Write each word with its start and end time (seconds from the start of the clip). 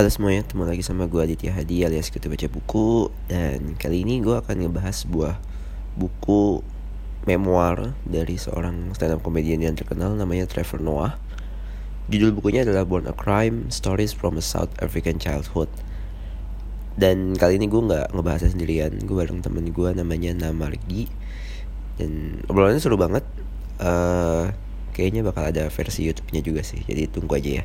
Halo 0.00 0.08
semuanya, 0.08 0.48
ketemu 0.48 0.64
lagi 0.64 0.80
sama 0.80 1.04
gue 1.04 1.20
Aditya 1.20 1.52
Hadi 1.52 1.84
alias 1.84 2.08
Kutu 2.08 2.32
Baca 2.32 2.48
Buku. 2.48 3.12
Dan 3.28 3.76
kali 3.76 4.00
ini 4.00 4.24
gue 4.24 4.32
akan 4.32 4.64
ngebahas 4.64 5.04
sebuah 5.04 5.36
buku 5.92 6.64
memoir 7.28 7.92
dari 8.08 8.40
seorang 8.40 8.96
stand 8.96 9.12
up 9.12 9.20
comedian 9.20 9.60
yang 9.60 9.76
terkenal 9.76 10.16
namanya 10.16 10.48
Trevor 10.48 10.80
Noah. 10.80 11.20
Judul 12.08 12.32
bukunya 12.32 12.64
adalah 12.64 12.88
Born 12.88 13.12
a 13.12 13.14
Crime, 13.14 13.68
Stories 13.68 14.16
from 14.16 14.40
a 14.40 14.44
South 14.44 14.72
African 14.80 15.20
Childhood 15.20 15.68
Dan 17.00 17.32
kali 17.32 17.56
ini 17.56 17.64
gue 17.64 17.80
gak 17.80 18.12
ngebahasnya 18.12 18.52
sendirian, 18.52 18.92
gue 19.00 19.16
bareng 19.16 19.40
temen 19.40 19.72
gue 19.72 19.88
namanya 19.96 20.36
Namargi 20.36 21.08
Dan 21.96 22.44
obrolannya 22.44 22.76
seru 22.76 23.00
banget 23.00 23.24
uh, 23.80 24.52
Kayaknya 24.92 25.24
bakal 25.24 25.48
ada 25.48 25.72
versi 25.72 26.04
YouTube-nya 26.04 26.44
juga 26.44 26.60
sih, 26.60 26.84
jadi 26.84 27.08
tunggu 27.08 27.40
aja 27.40 27.64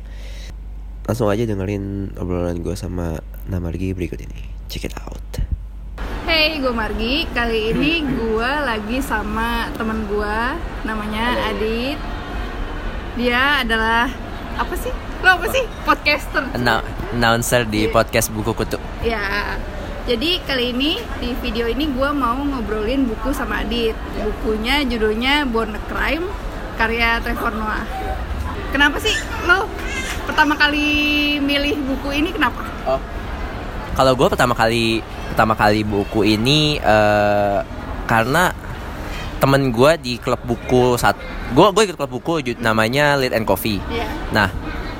Langsung 1.06 1.30
aja 1.30 1.46
dengerin 1.46 2.16
obrolan 2.18 2.64
gue 2.66 2.74
sama 2.74 3.22
Namargi 3.46 3.94
berikut 3.94 4.18
ini. 4.18 4.42
Check 4.66 4.90
it 4.90 4.94
out. 4.98 5.22
Hey, 6.26 6.58
gue 6.58 6.74
Margi. 6.74 7.30
Kali 7.30 7.70
ini 7.70 8.02
gue 8.02 8.50
lagi 8.66 8.98
sama 8.98 9.70
temen 9.78 10.02
gue, 10.10 10.38
namanya 10.82 11.46
Adit. 11.46 11.94
Dia 13.14 13.62
adalah 13.62 14.10
apa 14.56 14.74
sih? 14.74 14.92
Lo 15.20 15.30
apa 15.34 15.46
sih? 15.48 15.64
Podcaster. 15.82 16.42
Anna- 16.52 16.84
announcer 17.12 17.64
di 17.64 17.86
Iya. 17.86 17.92
podcast 17.92 18.28
buku 18.30 18.52
kutu. 18.52 18.78
Ya. 19.00 19.56
Jadi 20.06 20.38
kali 20.40 20.70
ini 20.70 21.02
di 21.18 21.34
video 21.36 21.66
ini 21.66 21.90
gue 21.90 22.10
mau 22.10 22.38
ngobrolin 22.38 23.04
buku 23.04 23.34
sama 23.34 23.60
Adit. 23.60 23.98
Bukunya 24.16 24.80
judulnya 24.80 25.42
Born 25.44 25.74
a 25.74 25.82
Crime 25.82 26.26
karya 26.78 27.18
Trevor 27.20 27.52
Noah. 27.52 27.82
Kenapa 28.70 29.02
sih 29.02 29.14
lo 29.44 29.66
pertama 30.24 30.54
kali 30.54 30.86
milih 31.38 31.74
buku 31.82 32.14
ini 32.14 32.30
kenapa? 32.30 32.62
Oh. 32.86 33.00
Kalau 33.96 34.12
gue 34.14 34.28
pertama 34.28 34.54
kali 34.54 35.00
pertama 35.32 35.58
kali 35.58 35.82
buku 35.82 36.22
ini 36.22 36.78
eh, 36.78 37.58
karena 38.06 38.54
temen 39.36 39.68
gue 39.68 39.92
di 40.00 40.12
klub 40.16 40.40
buku 40.42 40.96
saat 40.96 41.16
gue 41.52 41.66
gue 41.72 41.82
ikut 41.92 41.96
klub 42.00 42.12
buku 42.12 42.40
namanya 42.60 43.20
Lit 43.20 43.36
and 43.36 43.44
Coffee. 43.44 43.78
Iya. 43.92 44.06
Nah 44.32 44.48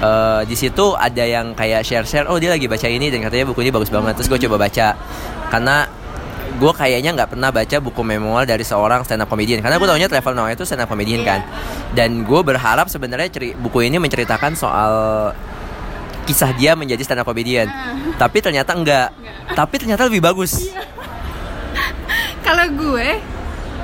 eh, 0.00 0.40
di 0.44 0.56
situ 0.56 0.92
ada 0.92 1.24
yang 1.24 1.56
kayak 1.56 1.82
share 1.82 2.04
share 2.04 2.26
oh 2.28 2.36
dia 2.36 2.52
lagi 2.52 2.68
baca 2.68 2.84
ini 2.84 3.08
dan 3.08 3.24
katanya 3.24 3.48
buku 3.48 3.64
ini 3.64 3.72
bagus 3.72 3.88
banget. 3.88 4.20
Terus 4.20 4.28
gue 4.28 4.40
coba 4.48 4.68
baca. 4.68 4.92
Karena 5.48 5.88
gue 6.56 6.72
kayaknya 6.72 7.12
nggak 7.12 7.36
pernah 7.36 7.52
baca 7.52 7.76
buku 7.84 8.00
memoir 8.00 8.48
dari 8.48 8.64
seorang 8.64 9.04
stand 9.04 9.24
up 9.24 9.28
comedian. 9.28 9.60
Karena 9.64 9.76
gue 9.80 9.88
taunya 9.88 10.08
Trevor 10.08 10.32
Noah 10.36 10.52
itu 10.52 10.64
stand 10.68 10.84
up 10.84 10.88
comedian 10.88 11.20
Iya. 11.24 11.28
kan. 11.28 11.40
Dan 11.96 12.24
gue 12.24 12.40
berharap 12.44 12.92
sebenarnya 12.92 13.28
buku 13.56 13.88
ini 13.88 13.96
menceritakan 13.96 14.52
soal 14.52 14.92
kisah 16.26 16.50
dia 16.58 16.74
menjadi 16.76 17.00
stand 17.06 17.20
up 17.22 17.26
comedian. 17.28 17.68
Ah. 17.68 17.96
tapi 18.20 18.44
ternyata 18.44 18.76
enggak. 18.76 19.08
Tapi 19.52 19.74
ternyata 19.80 20.08
lebih 20.08 20.20
bagus. 20.20 20.60
Kalau 22.46 22.66
gue 22.72 23.35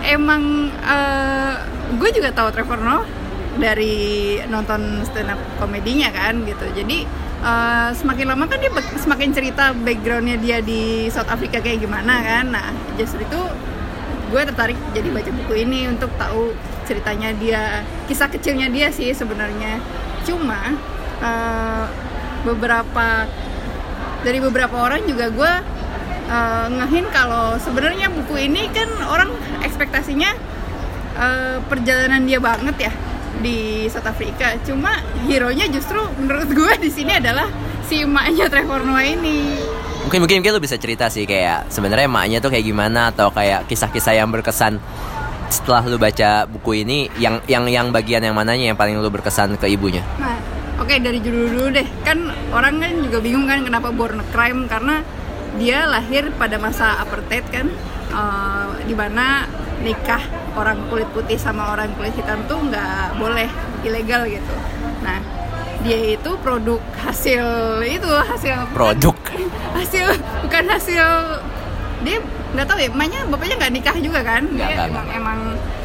emang 0.04 0.72
eh, 0.72 1.54
gue 1.96 2.10
juga 2.14 2.34
tahu 2.34 2.48
Trevor 2.52 2.80
Noah 2.82 3.06
dari 3.60 4.40
nonton 4.48 5.04
stand 5.04 5.30
up 5.32 5.40
komedinya 5.60 6.08
kan 6.10 6.42
gitu. 6.42 6.66
Jadi 6.74 7.04
eh, 7.42 7.90
semakin 7.94 8.26
lama 8.32 8.44
kan 8.48 8.58
dia 8.58 8.72
semakin 8.98 9.30
cerita 9.32 9.76
backgroundnya 9.76 10.36
dia 10.40 10.58
di 10.60 11.08
South 11.08 11.28
Africa 11.30 11.62
kayak 11.62 11.82
gimana 11.84 12.20
kan. 12.20 12.52
Nah 12.52 12.68
justru 12.98 13.22
itu 13.22 13.40
gue 14.32 14.42
tertarik 14.48 14.78
jadi 14.96 15.08
baca 15.12 15.28
buku 15.28 15.54
ini 15.60 15.92
untuk 15.92 16.08
tahu 16.16 16.56
ceritanya 16.88 17.36
dia, 17.36 17.84
kisah 18.08 18.32
kecilnya 18.32 18.72
dia 18.72 18.88
sih 18.88 19.12
sebenarnya. 19.12 19.78
Cuma 20.24 20.72
eh, 21.20 21.84
beberapa 22.42 23.28
dari 24.22 24.38
beberapa 24.38 24.76
orang 24.78 25.02
juga 25.06 25.30
gue 25.30 25.52
uh, 26.32 26.66
ngehin 26.72 27.06
kalau 27.12 27.60
sebenarnya 27.60 28.08
buku 28.08 28.48
ini 28.48 28.72
kan 28.72 28.88
orang 29.04 29.28
ekspektasinya 29.60 30.32
uh, 31.20 31.56
perjalanan 31.68 32.24
dia 32.24 32.40
banget 32.40 32.88
ya 32.88 32.92
di 33.44 33.88
South 33.92 34.08
Africa. 34.08 34.56
Cuma 34.64 34.96
hero-nya 35.28 35.68
justru 35.68 36.00
menurut 36.16 36.48
gue 36.58 36.72
di 36.80 36.90
sini 36.90 37.20
adalah 37.20 37.46
si 37.84 38.00
emaknya 38.00 38.48
Trevor 38.48 38.88
Noah 38.88 39.04
ini. 39.04 39.60
mungkin 40.02 40.18
mungkin 40.26 40.42
mungkin 40.42 40.52
lu 40.58 40.62
bisa 40.66 40.74
cerita 40.82 41.06
sih 41.06 41.30
kayak 41.30 41.70
sebenarnya 41.70 42.10
emaknya 42.10 42.42
tuh 42.42 42.50
kayak 42.50 42.66
gimana 42.66 43.14
atau 43.14 43.30
kayak 43.30 43.70
kisah-kisah 43.70 44.18
yang 44.18 44.34
berkesan 44.34 44.82
setelah 45.46 45.86
lu 45.86 45.94
baca 45.94 46.42
buku 46.50 46.82
ini 46.82 47.06
yang 47.22 47.38
yang 47.46 47.70
yang 47.70 47.86
bagian 47.94 48.18
yang 48.18 48.34
mananya 48.34 48.74
yang 48.74 48.78
paling 48.78 48.98
lu 48.98 49.06
berkesan 49.14 49.54
ke 49.62 49.70
ibunya 49.70 50.02
Nah, 50.18 50.42
oke 50.82 50.90
dari 50.98 51.22
judul 51.22 51.54
dulu 51.54 51.66
deh. 51.70 51.86
Kan 52.02 52.34
orang 52.50 52.82
kan 52.82 52.90
juga 52.98 53.22
bingung 53.22 53.46
kan 53.46 53.62
kenapa 53.62 53.94
born 53.94 54.18
a 54.18 54.26
crime 54.34 54.66
karena 54.66 55.06
dia 55.60 55.84
lahir 55.84 56.32
pada 56.36 56.56
masa 56.56 56.96
apartheid 57.00 57.44
kan, 57.52 57.66
eh, 58.12 58.68
di 58.88 58.94
mana 58.96 59.48
nikah 59.82 60.22
orang 60.54 60.78
kulit 60.88 61.08
putih 61.10 61.36
sama 61.36 61.74
orang 61.74 61.90
kulit 61.98 62.14
hitam 62.14 62.44
tuh 62.46 62.60
nggak 62.60 63.18
boleh 63.18 63.50
ilegal 63.82 64.24
gitu. 64.28 64.54
Nah, 65.02 65.18
dia 65.82 66.14
itu 66.14 66.30
produk 66.38 66.78
hasil 67.02 67.46
itu 67.82 68.06
hasil 68.06 68.70
produk 68.70 69.16
hasil 69.76 70.14
bukan 70.46 70.64
hasil 70.70 71.06
dia 72.06 72.18
nggak 72.54 72.66
tahu 72.68 72.78
ya 72.78 72.88
emaknya 72.90 73.20
bapaknya 73.26 73.56
nggak 73.58 73.72
nikah 73.74 73.96
juga 73.98 74.20
kan 74.22 74.42
dia 74.54 74.66
nggak, 74.70 74.86
emang 74.86 75.06
nggak. 75.06 75.18
emang 75.18 75.40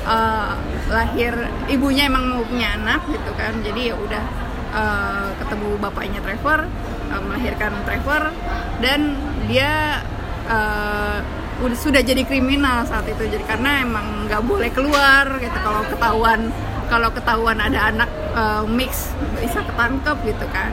eh, 0.06 0.52
lahir 0.94 1.34
ibunya 1.72 2.04
emang 2.06 2.24
mau 2.30 2.44
punya 2.46 2.78
anak 2.78 3.02
gitu 3.10 3.32
kan 3.34 3.54
jadi 3.66 3.82
ya 3.94 3.96
udah 3.98 4.24
eh, 4.76 5.28
ketemu 5.42 5.70
bapaknya 5.82 6.20
Trevor 6.22 6.60
eh, 7.10 7.22
melahirkan 7.26 7.72
Trevor 7.88 8.24
dan 8.84 9.18
dia 9.48 10.04
udah 11.58 11.78
sudah 11.78 12.06
jadi 12.06 12.22
kriminal 12.22 12.86
saat 12.86 13.10
itu. 13.10 13.26
Jadi 13.26 13.44
karena 13.48 13.82
emang 13.82 14.30
nggak 14.30 14.42
boleh 14.46 14.70
keluar 14.70 15.26
gitu. 15.42 15.58
Kalau 15.58 15.82
ketahuan 15.90 16.54
kalau 16.88 17.10
ketahuan 17.12 17.58
ada 17.60 17.92
anak 17.92 18.10
eh, 18.38 18.64
mix 18.70 19.12
bisa 19.42 19.60
ketangkep 19.66 20.18
gitu 20.24 20.46
kan. 20.54 20.72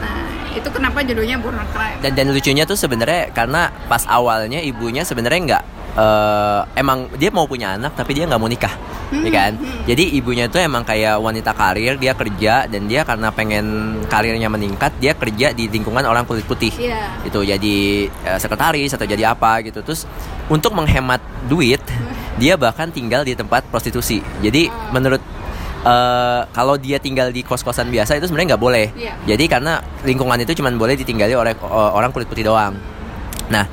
Nah 0.00 0.22
itu 0.54 0.68
kenapa 0.70 1.02
judulnya 1.02 1.36
Born 1.42 1.58
Crime. 1.74 2.00
Dan 2.00 2.12
dan 2.14 2.26
lucunya 2.30 2.64
tuh 2.64 2.78
sebenarnya 2.78 3.34
karena 3.34 3.68
pas 3.90 4.06
awalnya 4.06 4.62
ibunya 4.62 5.02
sebenarnya 5.02 5.40
nggak 5.44 5.64
eh, 5.96 6.60
emang 6.76 7.08
dia 7.16 7.30
mau 7.32 7.44
punya 7.44 7.76
anak 7.76 7.92
tapi 7.96 8.16
dia 8.16 8.24
nggak 8.28 8.40
mau 8.40 8.50
nikah 8.50 8.74
ya 9.12 9.30
kan? 9.30 9.52
jadi 9.84 10.04
ibunya 10.16 10.48
tuh 10.48 10.64
emang 10.64 10.88
kayak 10.88 11.20
wanita 11.20 11.52
karir 11.52 12.00
dia 12.00 12.16
kerja 12.16 12.64
dan 12.64 12.88
dia 12.88 13.04
karena 13.04 13.28
pengen 13.28 13.98
karirnya 14.08 14.48
meningkat 14.48 14.92
dia 14.96 15.12
kerja 15.12 15.52
di 15.52 15.68
lingkungan 15.68 16.04
orang 16.04 16.24
kulit 16.24 16.48
putih. 16.48 16.72
Iya. 16.72 17.28
itu 17.28 17.38
jadi 17.44 17.76
eh, 18.08 18.38
sekretaris 18.40 18.96
atau 18.96 19.04
jadi 19.04 19.36
apa 19.36 19.60
gitu. 19.66 19.84
Terus 19.84 20.08
untuk 20.48 20.72
menghemat 20.72 21.20
duit 21.46 21.82
dia 22.40 22.56
bahkan 22.56 22.88
tinggal 22.88 23.22
di 23.26 23.36
tempat 23.36 23.68
prostitusi. 23.68 24.24
Jadi 24.40 24.72
menurut 24.90 25.20
eh, 25.84 26.40
kalau 26.50 26.80
dia 26.80 26.96
tinggal 26.96 27.28
di 27.28 27.44
kos-kosan 27.44 27.92
biasa 27.92 28.16
itu 28.16 28.28
sebenarnya 28.28 28.56
nggak 28.56 28.64
boleh. 28.64 28.86
Iya. 28.96 29.12
jadi 29.34 29.44
karena 29.48 29.82
lingkungan 30.06 30.40
itu 30.40 30.56
cuma 30.56 30.72
boleh 30.72 30.96
ditinggali 30.96 31.36
oleh 31.36 31.52
eh, 31.52 31.90
orang 31.92 32.10
kulit 32.14 32.28
putih 32.28 32.48
doang. 32.48 32.72
Nah 33.52 33.64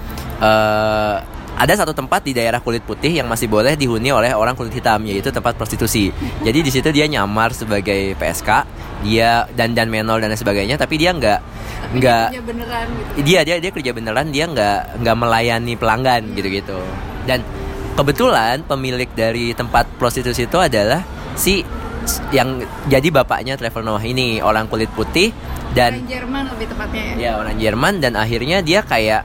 eh, 0.44 1.39
ada 1.60 1.74
satu 1.76 1.92
tempat 1.92 2.24
di 2.24 2.32
daerah 2.32 2.64
kulit 2.64 2.88
putih 2.88 3.20
yang 3.20 3.28
masih 3.28 3.52
boleh 3.52 3.76
dihuni 3.76 4.16
oleh 4.16 4.32
orang 4.32 4.56
kulit 4.56 4.72
hitam 4.72 5.04
yaitu 5.04 5.28
tempat 5.28 5.60
prostitusi. 5.60 6.10
Jadi 6.48 6.60
di 6.64 6.72
situ 6.72 6.88
dia 6.96 7.04
nyamar 7.12 7.52
sebagai 7.52 8.16
PSK, 8.16 8.50
dia 9.04 9.44
dan 9.52 9.76
dan 9.76 9.92
menol 9.92 10.24
dan 10.24 10.32
sebagainya, 10.32 10.80
tapi 10.80 10.96
dia 10.96 11.12
nggak 11.12 11.40
nggak 12.00 12.26
dia 12.32 12.44
beneran 12.44 12.88
gitu. 12.88 13.12
Dia 13.28 13.40
dia 13.44 13.56
dia 13.60 13.72
kerja 13.76 13.92
beneran 13.92 14.32
dia 14.32 14.46
nggak 14.48 15.04
nggak 15.04 15.16
melayani 15.20 15.74
pelanggan 15.76 16.22
gitu 16.38 16.48
gitu 16.48 16.80
dan 17.30 17.46
kebetulan 17.94 18.64
pemilik 18.64 19.10
dari 19.14 19.52
tempat 19.54 19.86
prostitusi 20.02 20.50
itu 20.50 20.58
adalah 20.58 21.06
si 21.38 21.62
yang 22.34 22.64
jadi 22.90 23.12
bapaknya 23.12 23.54
Trevor 23.60 23.86
Noah 23.86 24.02
ini 24.02 24.42
orang 24.42 24.66
kulit 24.66 24.90
putih 24.96 25.30
dan 25.78 26.02
orang 26.02 26.10
Jerman 26.10 26.44
lebih 26.58 26.68
tepatnya 26.74 27.02
ya? 27.04 27.14
Ya 27.20 27.32
orang 27.38 27.56
Jerman 27.62 27.94
dan 28.02 28.14
akhirnya 28.18 28.66
dia 28.66 28.82
kayak 28.82 29.22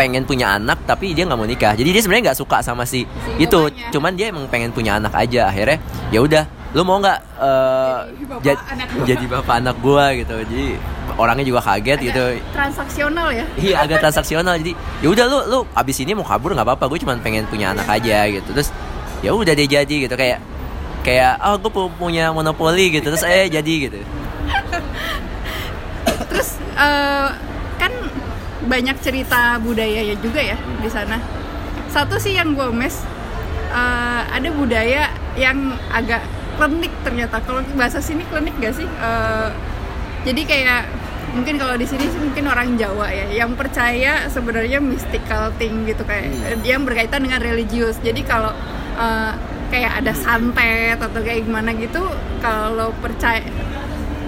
pengen 0.00 0.24
punya 0.24 0.56
anak 0.56 0.80
tapi 0.82 1.12
dia 1.12 1.28
nggak 1.28 1.36
mau 1.36 1.44
nikah. 1.44 1.76
Jadi 1.76 1.92
dia 1.92 2.00
sebenarnya 2.00 2.32
nggak 2.32 2.40
suka 2.40 2.64
sama 2.64 2.82
si, 2.82 3.04
Si 3.04 3.30
itu. 3.36 3.60
cuman 3.92 4.16
dia 4.16 4.32
emang 4.32 4.48
pengen 4.48 4.72
punya 4.72 4.96
anak 4.96 5.12
aja. 5.12 5.46
Akhirnya 5.46 5.76
ya 6.08 6.24
udah. 6.24 6.44
Lu 6.70 6.80
mau 6.80 6.96
nggak 6.96 7.18
eh, 7.36 7.98
Jadi 8.08 8.24
bapak 8.24 8.40
jad- 8.40 8.64
anak 8.64 8.88
gua. 8.94 9.04
jadi 9.04 9.24
bapak 9.28 9.54
anak 9.58 9.76
gua 9.78 10.04
gitu. 10.14 10.34
Jadi 10.40 10.64
orangnya 11.14 11.44
juga 11.44 11.60
kaget 11.60 11.92
Agak 11.92 12.06
gitu 12.06 12.24
transaksional 12.50 13.28
ya? 13.28 13.44
Iya 13.66 13.74
agak 13.82 13.98
transaksional. 14.00 14.54
Jadi 14.56 14.72
ya 15.02 15.08
udah 15.10 15.24
lu 15.26 15.38
lu 15.46 15.58
abis 15.70 15.96
ini 15.98 16.14
mau 16.14 16.24
kabur 16.24 16.54
nggak 16.54 16.64
apa-apa. 16.64 16.88
Gue 16.88 16.98
cuma 16.98 17.12
pengen 17.18 17.44
punya 17.44 17.74
anak 17.74 17.84
aja 17.86 18.24
gitu. 18.24 18.48
Terus 18.54 18.72
ya 19.20 19.36
udah 19.36 19.52
dia 19.52 19.68
jadi 19.68 19.94
gitu. 20.00 20.14
Kayak 20.14 20.40
kayak 21.02 21.36
oh 21.42 21.58
gue 21.58 21.68
punya 21.92 22.30
monopoli 22.30 22.88
gitu. 22.90 23.10
Terus 23.10 23.26
eh 23.26 23.50
jadi 23.50 23.72
gitu. 23.84 23.98
Terus 26.30 26.48
eh, 26.72 27.28
kan 27.76 27.92
banyak 28.66 28.96
cerita 29.00 29.56
budayanya 29.62 30.16
juga 30.20 30.40
ya 30.42 30.56
di 30.80 30.90
sana. 30.92 31.16
Satu 31.88 32.20
sih 32.20 32.36
yang 32.36 32.52
gue 32.54 32.68
mes 32.70 33.02
uh, 33.72 34.22
ada 34.28 34.48
budaya 34.52 35.10
yang 35.38 35.74
agak 35.90 36.20
klinik 36.60 36.92
ternyata. 37.06 37.40
Kalau 37.40 37.64
bahasa 37.74 38.02
sini 38.04 38.26
klinik 38.28 38.54
gak 38.60 38.76
sih? 38.76 38.86
Uh, 39.00 39.48
jadi 40.26 40.42
kayak 40.44 40.82
mungkin 41.32 41.56
kalau 41.56 41.78
di 41.78 41.86
sini 41.86 42.10
sih 42.10 42.20
mungkin 42.20 42.50
orang 42.50 42.74
Jawa 42.74 43.06
ya 43.14 43.30
yang 43.30 43.54
percaya 43.54 44.26
sebenarnya 44.26 44.82
mystical 44.82 45.54
thing 45.56 45.86
gitu 45.86 46.02
kayak 46.02 46.28
Hmm. 46.34 46.60
yang 46.66 46.82
berkaitan 46.84 47.24
dengan 47.24 47.40
religius. 47.40 47.96
Jadi 48.02 48.20
kalau 48.26 48.52
uh, 48.98 49.32
kayak 49.70 50.02
ada 50.02 50.12
santet 50.12 50.98
atau 50.98 51.20
kayak 51.22 51.46
gimana 51.46 51.70
gitu 51.78 52.02
kalau 52.42 52.90
percaya 52.98 53.40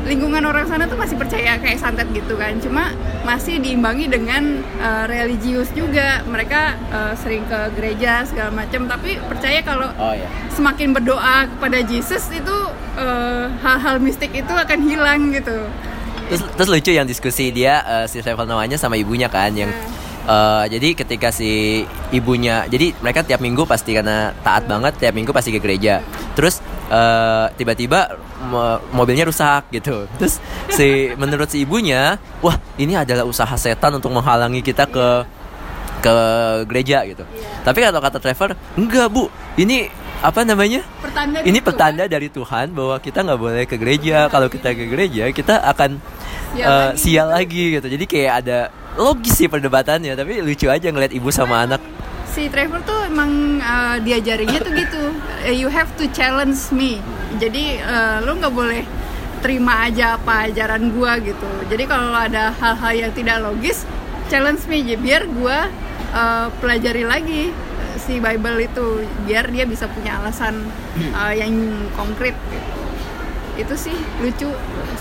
lingkungan 0.03 0.43
orang 0.43 0.67
sana 0.67 0.85
tuh 0.91 0.99
masih 0.99 1.15
percaya 1.15 1.59
kayak 1.59 1.79
santet 1.79 2.09
gitu 2.11 2.35
kan. 2.35 2.59
Cuma 2.59 2.91
masih 3.23 3.63
diimbangi 3.63 4.11
dengan 4.11 4.61
uh, 4.83 5.05
religius 5.07 5.71
juga. 5.73 6.23
Mereka 6.27 6.61
uh, 6.91 7.13
sering 7.19 7.47
ke 7.47 7.59
gereja 7.79 8.27
segala 8.27 8.51
macam 8.51 8.91
tapi 8.91 9.19
percaya 9.27 9.63
kalau 9.63 9.89
Oh 9.99 10.15
ya. 10.15 10.27
semakin 10.51 10.93
berdoa 10.97 11.47
kepada 11.47 11.79
Jesus 11.87 12.27
itu 12.35 12.57
uh, 12.99 13.47
hal-hal 13.63 14.03
mistik 14.03 14.35
itu 14.35 14.53
akan 14.53 14.79
hilang 14.83 15.31
gitu. 15.31 15.63
Terus, 16.33 16.43
terus 16.57 16.69
lucu 16.73 16.93
yang 16.97 17.05
diskusi 17.05 17.53
dia 17.53 17.85
eh, 17.85 18.07
si 18.09 18.25
Trevor 18.25 18.49
Noah-nya 18.49 18.81
sama 18.81 18.97
ibunya 18.97 19.29
kan 19.29 19.53
yang 19.53 19.69
eh, 20.25 20.65
jadi 20.73 20.97
ketika 20.97 21.29
si 21.29 21.85
ibunya 22.09 22.65
jadi 22.73 22.97
mereka 23.05 23.21
tiap 23.21 23.45
minggu 23.45 23.69
pasti 23.69 23.93
karena 23.93 24.33
taat 24.41 24.65
banget 24.65 24.97
tiap 24.97 25.13
minggu 25.13 25.29
pasti 25.29 25.53
ke 25.53 25.61
gereja. 25.61 26.01
Terus 26.33 26.65
eh, 26.93 27.47
tiba-tiba 27.57 28.21
mo- 28.45 28.81
mobilnya 28.93 29.25
rusak 29.25 29.73
gitu. 29.73 30.05
Terus 30.21 30.37
si 30.69 31.17
menurut 31.17 31.49
si 31.49 31.65
ibunya, 31.65 32.21
wah 32.45 32.61
ini 32.77 32.93
adalah 32.93 33.25
usaha 33.25 33.57
setan 33.57 33.97
untuk 33.97 34.13
menghalangi 34.13 34.61
kita 34.61 34.85
ke 34.85 35.25
ke 36.03 36.15
gereja 36.67 37.07
gitu. 37.09 37.25
Tapi 37.63 37.79
kalau 37.79 38.03
kata 38.03 38.19
Trevor, 38.19 38.59
enggak 38.75 39.07
bu, 39.09 39.31
ini 39.55 39.87
apa 40.23 40.43
namanya? 40.43 40.83
pertanda 41.03 41.39
Ini 41.43 41.59
gitu 41.59 41.67
petanda 41.67 42.05
dari 42.07 42.29
Tuhan 42.31 42.75
bahwa 42.75 42.99
kita 42.99 43.23
nggak 43.23 43.41
boleh 43.41 43.65
ke 43.67 43.79
gereja. 43.79 44.27
Kalau 44.27 44.51
kita 44.51 44.75
ke 44.75 44.85
gereja, 44.91 45.31
kita 45.31 45.63
akan 45.63 45.99
Sial 46.53 46.69
eh, 46.69 46.89
lagi. 46.93 46.99
sial 47.01 47.29
lagi 47.33 47.65
gitu. 47.79 47.87
Jadi 47.89 48.05
kayak 48.05 48.33
ada 48.45 48.59
logis 48.99 49.35
sih 49.41 49.49
perdebatannya, 49.49 50.13
tapi 50.13 50.43
lucu 50.45 50.69
aja 50.69 50.91
ngeliat 50.91 51.15
ibu 51.17 51.31
sama 51.33 51.65
anak. 51.65 51.81
Si 52.33 52.49
Trevor 52.49 52.81
tuh 52.89 52.97
emang 53.13 53.61
uh, 53.61 54.01
diajarinnya 54.01 54.61
tuh 54.65 54.73
gitu. 54.73 55.13
Uh, 55.45 55.53
you 55.53 55.69
have 55.69 55.93
to 56.01 56.09
challenge 56.17 56.73
me. 56.73 56.97
Jadi 57.37 57.77
uh, 57.85 58.25
lo 58.25 58.41
nggak 58.41 58.55
boleh 58.57 58.83
terima 59.45 59.85
aja 59.85 60.17
apa 60.17 60.49
ajaran 60.49 60.97
gua 60.97 61.21
gitu. 61.21 61.49
Jadi 61.69 61.85
kalau 61.85 62.17
ada 62.17 62.57
hal-hal 62.57 62.93
yang 63.09 63.13
tidak 63.13 63.45
logis 63.45 63.85
challenge 64.33 64.65
me 64.65 64.81
aja 64.81 64.97
biar 64.97 65.23
gua 65.29 65.69
uh, 66.17 66.49
pelajari 66.57 67.05
lagi 67.05 67.53
si 68.01 68.17
Bible 68.17 68.65
itu. 68.65 69.05
Biar 69.29 69.53
dia 69.53 69.69
bisa 69.69 69.85
punya 69.93 70.17
alasan 70.17 70.65
uh, 71.13 71.33
yang 71.37 71.53
konkret. 71.93 72.33
Itu 73.61 73.77
sih 73.77 73.93
lucu 74.25 74.49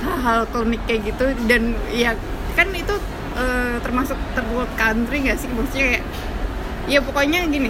hal 0.04 0.44
klinik 0.52 0.84
kayak 0.84 1.16
gitu. 1.16 1.32
Dan 1.48 1.80
ya 1.96 2.12
kan 2.60 2.68
itu 2.76 3.00
uh, 3.40 3.80
termasuk 3.80 4.20
third 4.36 4.72
country 4.76 5.24
gak 5.24 5.40
sih? 5.40 5.48
Maksudnya 5.48 5.96
kayak 5.96 6.06
ya 6.86 7.00
pokoknya 7.02 7.46
gini 7.48 7.70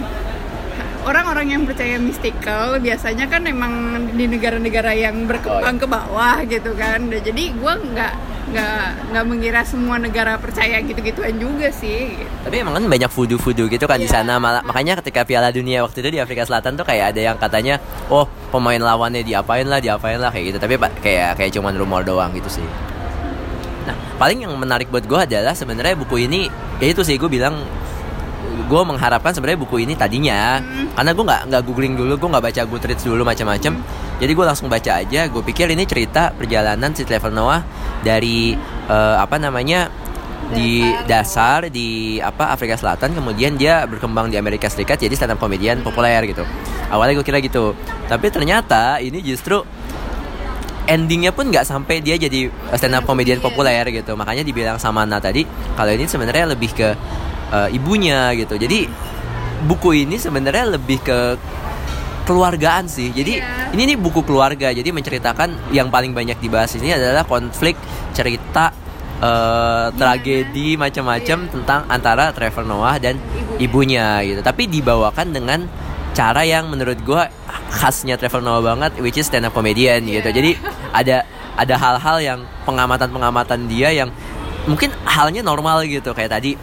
orang-orang 1.02 1.46
yang 1.50 1.62
percaya 1.66 1.98
mystical 1.98 2.78
biasanya 2.78 3.26
kan 3.26 3.42
emang 3.42 3.74
di 4.14 4.30
negara-negara 4.30 4.94
yang 4.94 5.26
berkembang 5.26 5.82
ke 5.82 5.86
bawah 5.86 6.38
gitu 6.46 6.70
kan 6.78 7.10
jadi 7.10 7.44
gue 7.50 7.74
nggak 7.90 8.14
nggak 8.42 8.86
nggak 9.10 9.24
mengira 9.24 9.60
semua 9.64 9.96
negara 9.96 10.36
percaya 10.36 10.76
gitu-gituan 10.84 11.32
juga 11.40 11.72
sih 11.72 12.20
gitu. 12.20 12.28
Tapi 12.44 12.60
emang 12.60 12.74
kan 12.76 12.84
banyak 12.84 13.08
voodoo-voodoo 13.08 13.70
gitu 13.70 13.86
kan 13.88 13.96
di 13.96 14.10
Iya. 14.10 14.20
sana. 14.20 14.36
Malah, 14.36 14.60
makanya 14.60 14.98
ketika 15.00 15.24
Piala 15.24 15.48
Dunia 15.54 15.80
waktu 15.80 16.04
itu 16.04 16.10
di 16.12 16.20
Afrika 16.20 16.44
Selatan 16.44 16.76
tuh 16.76 16.84
kayak 16.84 17.16
ada 17.16 17.20
yang 17.32 17.36
katanya, 17.40 17.80
oh 18.12 18.28
pemain 18.52 18.76
lawannya 18.76 19.24
diapain 19.24 19.64
lah, 19.64 19.80
diapain 19.80 20.20
lah 20.20 20.28
kayak 20.28 20.52
gitu. 20.52 20.58
Tapi 20.58 20.74
kayak 21.00 21.40
kayak 21.40 21.50
cuman 21.54 21.72
rumor 21.80 22.02
doang 22.04 22.28
gitu 22.36 22.60
sih. 22.60 22.66
Nah, 23.88 23.96
paling 24.20 24.44
yang 24.44 24.52
menarik 24.58 24.90
buat 24.92 25.06
gue 25.06 25.20
adalah 25.22 25.56
sebenarnya 25.56 25.96
buku 25.96 26.26
ini, 26.26 26.50
ya 26.76 26.92
itu 26.92 27.00
sih 27.06 27.16
gue 27.16 27.30
bilang 27.30 27.56
gue 28.52 28.82
mengharapkan 28.84 29.32
sebenarnya 29.32 29.60
buku 29.60 29.84
ini 29.84 29.94
tadinya 29.96 30.60
karena 30.96 31.10
gue 31.12 31.24
nggak 31.24 31.42
nggak 31.48 31.62
googling 31.64 31.94
dulu 31.96 32.16
gue 32.16 32.28
nggak 32.28 32.44
baca 32.44 32.62
Goodreads 32.68 33.04
dulu 33.04 33.22
macam-macam. 33.24 33.72
Jadi 34.22 34.32
gue 34.38 34.44
langsung 34.46 34.68
baca 34.70 34.92
aja 35.02 35.20
gue 35.26 35.42
pikir 35.42 35.72
ini 35.72 35.84
cerita 35.84 36.30
perjalanan 36.32 36.94
si 36.94 37.02
Trevor 37.02 37.32
Noah 37.34 37.60
dari 38.04 38.54
eh, 38.88 39.16
apa 39.18 39.36
namanya 39.40 39.88
di 40.52 40.84
dasar. 41.08 41.72
di 41.72 42.20
apa 42.20 42.52
Afrika 42.52 42.76
Selatan 42.76 43.16
kemudian 43.16 43.56
dia 43.56 43.88
berkembang 43.88 44.28
di 44.28 44.36
Amerika 44.36 44.68
Serikat 44.68 45.00
jadi 45.00 45.14
stand 45.16 45.34
up 45.34 45.40
comedian 45.40 45.80
populer 45.80 46.20
gitu. 46.28 46.44
Awalnya 46.92 47.18
gue 47.18 47.26
kira 47.26 47.40
gitu. 47.40 47.72
Tapi 48.06 48.26
ternyata 48.28 49.00
ini 49.00 49.24
justru 49.24 49.64
endingnya 50.84 51.30
pun 51.30 51.48
nggak 51.48 51.62
sampai 51.62 52.02
dia 52.02 52.18
jadi 52.18 52.50
stand 52.76 52.98
up 53.00 53.08
comedian 53.08 53.40
populer 53.40 53.82
gitu. 53.88 54.12
Makanya 54.12 54.44
dibilang 54.44 54.76
sama 54.76 55.08
Ana 55.08 55.18
tadi 55.22 55.46
kalau 55.74 55.90
ini 55.94 56.04
sebenarnya 56.04 56.52
lebih 56.52 56.70
ke 56.76 56.88
eh, 57.52 57.68
ibunya 57.76 58.32
gitu. 58.34 58.56
Jadi 58.56 58.88
buku 59.62 60.02
ini 60.02 60.16
sebenarnya 60.18 60.74
lebih 60.74 60.98
ke 61.04 61.18
keluargaan 62.22 62.86
sih. 62.86 63.10
Jadi 63.10 63.42
Iya. 63.42 63.74
ini 63.74 63.94
nih 63.94 63.98
buku 63.98 64.22
keluarga. 64.22 64.70
Jadi 64.70 64.94
menceritakan 64.94 65.74
yang 65.74 65.90
paling 65.90 66.14
banyak 66.14 66.38
dibahas 66.38 66.70
ini 66.78 66.94
adalah 66.94 67.26
konflik 67.26 67.74
cerita 68.14 68.72
eh, 69.22 69.86
tragedi 69.94 70.74
macam-macam 70.74 71.38
Iya. 71.46 71.50
tentang 71.54 71.80
antara 71.86 72.34
Trevor 72.34 72.66
Noah 72.66 72.98
dan 72.98 73.22
ibunya. 73.58 74.18
gitu. 74.26 74.42
Tapi 74.42 74.66
dibawakan 74.66 75.30
dengan 75.30 75.70
cara 76.10 76.42
yang 76.42 76.66
menurut 76.66 76.98
gua 77.06 77.30
khasnya 77.70 78.18
Trevor 78.18 78.42
Noah 78.42 78.60
banget 78.60 78.98
which 78.98 79.16
is 79.16 79.30
stand 79.30 79.46
up 79.46 79.54
comedian 79.54 80.02
gitu. 80.04 80.26
Iya. 80.26 80.34
jadi 80.34 80.50
ada 80.90 81.16
ada 81.54 81.74
hal-hal 81.78 82.16
yang 82.18 82.40
pengamatan-pengamatan 82.66 83.70
dia 83.70 83.94
yang 83.94 84.10
mungkin 84.66 84.90
halnya 85.06 85.46
normal 85.46 85.86
gitu. 85.86 86.10
Kayak 86.18 86.42
tadi 86.42 86.58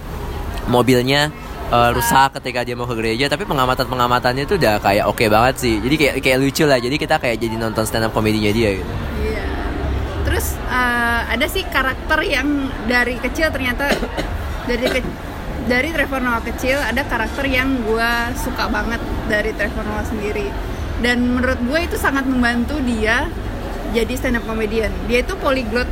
mobilnya 0.70 1.34
uh, 1.68 1.90
rusak 1.90 2.38
ketika 2.38 2.62
dia 2.62 2.74
mau 2.74 2.86
ke 2.86 2.94
gereja 2.94 3.26
tapi 3.26 3.44
pengamatan 3.44 3.84
pengamatannya 3.84 4.46
itu 4.46 4.56
udah 4.56 4.78
kayak 4.78 5.06
oke 5.06 5.26
banget 5.26 5.56
sih 5.58 5.76
jadi 5.80 5.96
kayak 5.98 6.14
kayak 6.20 6.38
lucu 6.40 6.64
lah 6.64 6.78
jadi 6.78 6.96
kita 6.96 7.16
kayak 7.18 7.38
jadi 7.38 7.56
nonton 7.56 7.84
stand 7.84 8.06
up 8.06 8.14
komedinya 8.14 8.50
dia 8.50 8.78
gitu 8.78 8.94
Iya. 9.20 9.44
Terus 10.22 10.46
eh, 10.64 11.22
ada 11.28 11.46
sih 11.46 11.66
karakter 11.66 12.20
yang 12.22 12.48
dari 12.86 13.18
kecil 13.18 13.50
ternyata 13.50 13.90
dari 14.70 14.86
ke- 14.88 15.18
dari 15.66 15.90
Trevor 15.90 16.22
Noah 16.22 16.42
kecil 16.42 16.78
ada 16.78 17.04
karakter 17.04 17.46
yang 17.46 17.82
gue 17.84 18.12
suka 18.36 18.66
banget 18.68 18.98
dari 19.26 19.52
Trevor 19.52 19.84
Noah 19.84 20.02
sendiri. 20.04 20.50
Dan 21.00 21.30
menurut 21.32 21.58
gue 21.60 21.80
itu 21.82 21.96
sangat 21.96 22.26
membantu 22.26 22.78
dia 22.82 23.30
jadi 23.90 24.14
stand 24.14 24.38
up 24.38 24.46
comedian. 24.46 24.90
Dia 25.06 25.22
itu 25.22 25.34
polyglot 25.36 25.88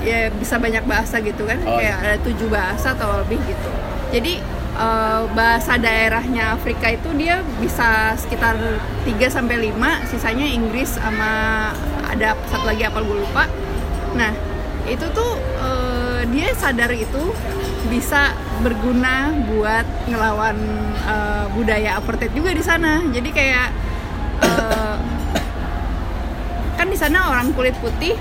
ya 0.00 0.28
bisa 0.30 0.56
banyak 0.56 0.84
bahasa 0.84 1.18
gitu 1.18 1.42
kan 1.42 1.58
Oh, 1.64 1.76
kayak 1.76 1.96
ada 1.98 2.14
tujuh 2.22 2.46
bahasa 2.46 2.92
atau 2.92 3.20
lebih 3.20 3.40
gitu. 3.42 3.70
Jadi 4.14 4.38
eh, 4.76 5.22
bahasa 5.34 5.78
daerahnya 5.80 6.54
Afrika 6.54 6.92
itu 6.92 7.10
dia 7.16 7.42
bisa 7.58 8.14
sekitar 8.18 8.56
3 9.04 9.12
sampai 9.26 9.72
5, 9.72 10.10
sisanya 10.10 10.46
Inggris 10.46 10.98
sama 10.98 11.30
ada 12.06 12.38
satu 12.48 12.66
lagi 12.66 12.86
apa 12.86 13.02
gue 13.02 13.16
lupa. 13.18 13.44
Nah, 14.14 14.32
itu 14.86 15.06
tuh 15.10 15.30
eh, 15.62 16.20
dia 16.30 16.54
sadar 16.54 16.90
itu 16.94 17.34
bisa 17.86 18.34
berguna 18.62 19.30
buat 19.50 19.86
ngelawan 20.10 20.56
eh, 21.06 21.46
budaya 21.54 21.98
apartheid 21.98 22.32
juga 22.34 22.54
di 22.54 22.62
sana. 22.62 23.02
Jadi 23.10 23.30
kayak 23.34 23.68
eh, 24.42 24.96
kan 26.76 26.86
di 26.92 26.98
sana 26.98 27.32
orang 27.32 27.56
kulit 27.56 27.74
putih 27.80 28.14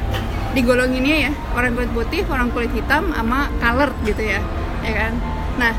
digolonginnya 0.56 1.30
ya 1.30 1.32
orang 1.52 1.76
kulit 1.76 1.92
putih 1.92 2.22
orang 2.32 2.48
kulit 2.56 2.72
hitam 2.72 3.12
sama 3.12 3.52
colored 3.60 3.92
gitu 4.08 4.24
ya 4.24 4.40
ya 4.88 4.94
kan 4.96 5.14
nah 5.56 5.74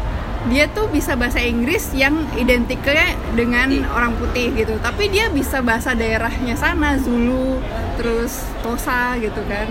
dia 0.47 0.71
tuh 0.71 0.87
bisa 0.87 1.19
bahasa 1.19 1.43
Inggris 1.43 1.91
yang 1.91 2.23
identiknya 2.39 3.19
dengan 3.35 3.83
orang 3.91 4.15
putih 4.15 4.55
gitu. 4.55 4.79
Tapi 4.79 5.11
dia 5.11 5.27
bisa 5.31 5.59
bahasa 5.59 5.93
daerahnya 5.93 6.55
sana 6.55 6.95
Zulu 7.03 7.59
terus 7.99 8.47
Tosa 8.63 9.19
gitu 9.19 9.43
kan. 9.51 9.69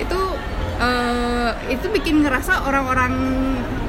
Itu 0.00 0.20
eh, 0.80 1.50
itu 1.68 1.86
bikin 1.92 2.24
ngerasa 2.24 2.64
orang-orang 2.64 3.14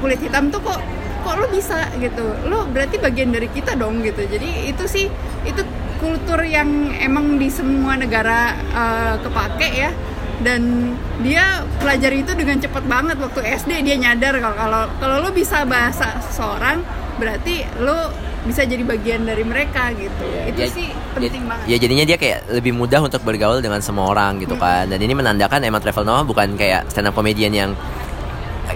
kulit 0.04 0.20
hitam 0.20 0.52
tuh 0.52 0.60
kok 0.60 0.80
kok 1.24 1.34
lo 1.40 1.48
bisa 1.48 1.88
gitu. 1.96 2.26
Lo 2.44 2.68
berarti 2.68 3.00
bagian 3.00 3.32
dari 3.32 3.48
kita 3.48 3.72
dong 3.80 4.04
gitu. 4.04 4.20
Jadi 4.28 4.68
itu 4.68 4.84
sih 4.84 5.08
itu 5.48 5.62
kultur 5.98 6.44
yang 6.44 6.94
emang 7.00 7.40
di 7.40 7.48
semua 7.48 7.96
negara 7.96 8.52
eh, 8.52 9.14
kepake 9.24 9.68
ya 9.72 9.90
dan 10.38 10.94
dia 11.18 11.42
pelajari 11.76 12.22
itu 12.22 12.32
dengan 12.32 12.56
cepat 12.56 12.84
banget 12.84 13.16
waktu 13.16 13.40
SD 13.42 13.82
dia 13.82 13.96
nyadar 13.96 14.38
kalau 14.38 14.54
kalau 14.54 14.82
kalau 14.96 15.16
lo 15.18 15.30
bisa 15.30 15.64
bahasa 15.64 16.14
seseorang 16.22 16.78
berarti 17.16 17.66
lo 17.78 18.14
bisa 18.38 18.62
jadi 18.62 18.80
bagian 18.80 19.22
dari 19.22 19.42
mereka 19.42 19.90
gitu. 19.90 20.24
Itu 20.46 20.60
Ya- 20.60 20.70
sih 20.70 20.86
ya- 20.86 20.96
penting 21.12 21.42
banget. 21.44 21.64
ya 21.66 21.76
jadinya 21.76 22.04
dia 22.06 22.16
kayak 22.16 22.38
lebih 22.50 22.72
mudah 22.72 23.02
untuk 23.02 23.20
bergaul 23.20 23.58
dengan 23.58 23.82
semua 23.82 24.08
orang 24.08 24.38
gitu 24.38 24.54
kan. 24.54 24.86
Dan 24.86 24.98
ini 24.98 25.12
menandakan 25.12 25.58
emang 25.60 25.82
Travel 25.82 26.06
Noah 26.06 26.22
bukan 26.22 26.54
kayak 26.54 26.86
stand 26.88 27.06
up 27.06 27.14
comedian 27.14 27.50
yang 27.50 27.70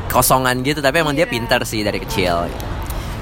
kosongan 0.08 0.60
gitu 0.60 0.80
tapi 0.80 1.00
emang 1.00 1.14
dia 1.14 1.24
Iya. 1.24 1.32
pintar 1.32 1.62
sih 1.62 1.80
dari 1.80 2.00
kecil. 2.00 2.50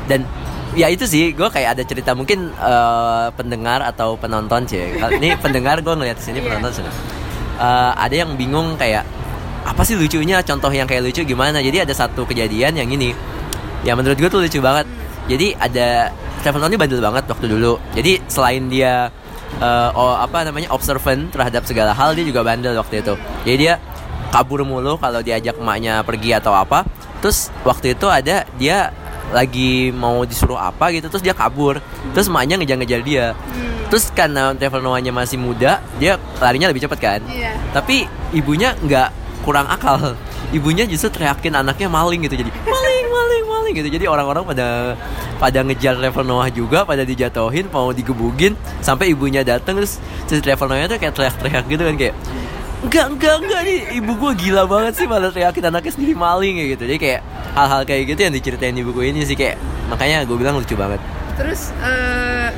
Dan 0.07 0.25
ya 0.73 0.89
itu 0.89 1.05
sih 1.05 1.31
gue 1.31 1.47
kayak 1.47 1.77
ada 1.77 1.83
cerita 1.85 2.15
mungkin 2.15 2.51
eh, 2.51 3.27
pendengar 3.33 3.85
atau 3.85 4.15
penonton 4.15 4.65
sih 4.65 4.81
ini 5.13 5.35
pendengar 5.37 5.79
gue 5.81 5.93
ngeliat 5.93 6.19
sini 6.19 6.41
Iya. 6.41 6.47
penonton 6.49 6.73
sini 6.73 6.91
Eh, 7.61 7.93
ada 7.93 8.15
yang 8.17 8.41
bingung 8.41 8.81
kayak 8.81 9.05
apa 9.69 9.85
sih 9.85 9.93
lucunya? 9.93 10.41
Contoh 10.41 10.73
yang 10.73 10.89
kayak 10.89 11.05
lucu 11.05 11.21
gimana? 11.29 11.61
Jadi 11.61 11.85
ada 11.85 11.93
satu 11.93 12.25
kejadian 12.25 12.73
yang 12.81 12.89
ini 12.89 13.13
ya 13.85 13.93
menurut 13.93 14.17
gue 14.17 14.33
tuh 14.33 14.41
lucu 14.41 14.65
banget. 14.65 14.89
Jadi 15.29 15.53
ada 15.61 16.09
Stephen 16.41 16.65
Tony 16.65 16.81
bandel 16.81 17.05
banget 17.05 17.29
waktu 17.29 17.47
dulu. 17.53 17.77
Jadi 17.93 18.17
selain 18.33 18.73
dia 18.73 19.13
eh, 19.61 19.91
oh 19.93 20.17
apa 20.17 20.49
namanya 20.49 20.73
observant 20.73 21.29
terhadap 21.29 21.69
segala 21.69 21.93
hal 21.93 22.17
dia 22.17 22.25
juga 22.25 22.41
bandel 22.41 22.73
waktu 22.81 23.05
itu. 23.05 23.13
Jadi 23.45 23.57
dia 23.61 23.77
kabur 24.33 24.65
mulu 24.65 24.97
kalau 24.97 25.21
diajak 25.21 25.61
emaknya 25.61 26.01
pergi 26.01 26.41
atau 26.41 26.57
apa. 26.57 26.89
Terus 27.21 27.53
waktu 27.69 27.93
itu 27.93 28.09
ada 28.09 28.49
dia 28.57 28.89
lagi 29.31 29.95
mau 29.95 30.27
disuruh 30.27 30.59
apa 30.59 30.91
gitu 30.95 31.07
terus 31.11 31.23
dia 31.23 31.35
kabur. 31.35 31.79
Terus 32.13 32.27
emaknya 32.27 32.59
ngejar-ngejar 32.61 33.01
dia. 33.03 33.27
Terus 33.91 34.11
karena 34.15 34.55
Trevor 34.55 34.83
Noah-nya 34.83 35.11
masih 35.11 35.39
muda 35.39 35.83
dia 35.99 36.19
larinya 36.39 36.71
lebih 36.71 36.87
cepat 36.87 36.99
kan. 36.99 37.21
Iya. 37.27 37.55
tapi 37.71 38.07
ibunya 38.35 38.75
nggak 38.79 39.09
kurang 39.43 39.67
akal. 39.71 40.15
Ibunya 40.51 40.83
justru 40.83 41.15
teriakin 41.15 41.55
anaknya 41.55 41.87
maling 41.87 42.27
gitu 42.27 42.35
jadi 42.43 42.51
maling 42.51 43.07
maling 43.07 43.45
maling 43.47 43.75
gitu. 43.79 43.89
Jadi 43.91 44.05
orang-orang 44.11 44.43
pada 44.43 44.99
pada 45.41 45.59
ngejar 45.65 45.97
Trevor 45.97 46.25
Noah 46.27 46.51
juga 46.53 46.85
pada 46.85 47.01
dijatuhin 47.07 47.71
mau 47.73 47.95
digebugin 47.95 48.53
sampai 48.85 49.15
ibunya 49.15 49.41
datang 49.41 49.81
terus 49.81 49.97
si 50.29 50.37
Trevor 50.43 50.69
Noah 50.69 50.91
tuh 50.91 50.99
kayak 51.01 51.15
teriak-teriak 51.17 51.65
gitu 51.71 51.83
kan 51.87 51.97
kayak 51.97 52.15
enggak 52.85 53.07
enggak 53.13 53.35
enggak 53.45 53.61
nih. 53.67 53.81
Ibu 54.01 54.13
gua 54.17 54.33
gila 54.33 54.63
banget 54.65 54.93
sih 54.97 55.07
malah 55.07 55.31
teriakin 55.33 55.69
anaknya 55.69 55.93
sendiri 55.93 56.15
maling 56.17 56.55
kayak 56.57 56.69
gitu. 56.77 56.83
Jadi 56.89 56.99
kayak 57.01 57.21
hal-hal 57.57 57.83
kayak 57.85 58.03
gitu 58.15 58.21
yang 58.25 58.35
diceritain 58.35 58.75
di 58.77 58.85
buku 58.87 59.01
ini 59.11 59.27
sih 59.27 59.37
kayak 59.37 59.61
makanya 59.91 60.23
gue 60.25 60.37
bilang 60.39 60.57
lucu 60.57 60.79
banget. 60.79 61.01
Terus 61.35 61.75
eh, 61.83 62.49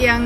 yang 0.00 0.24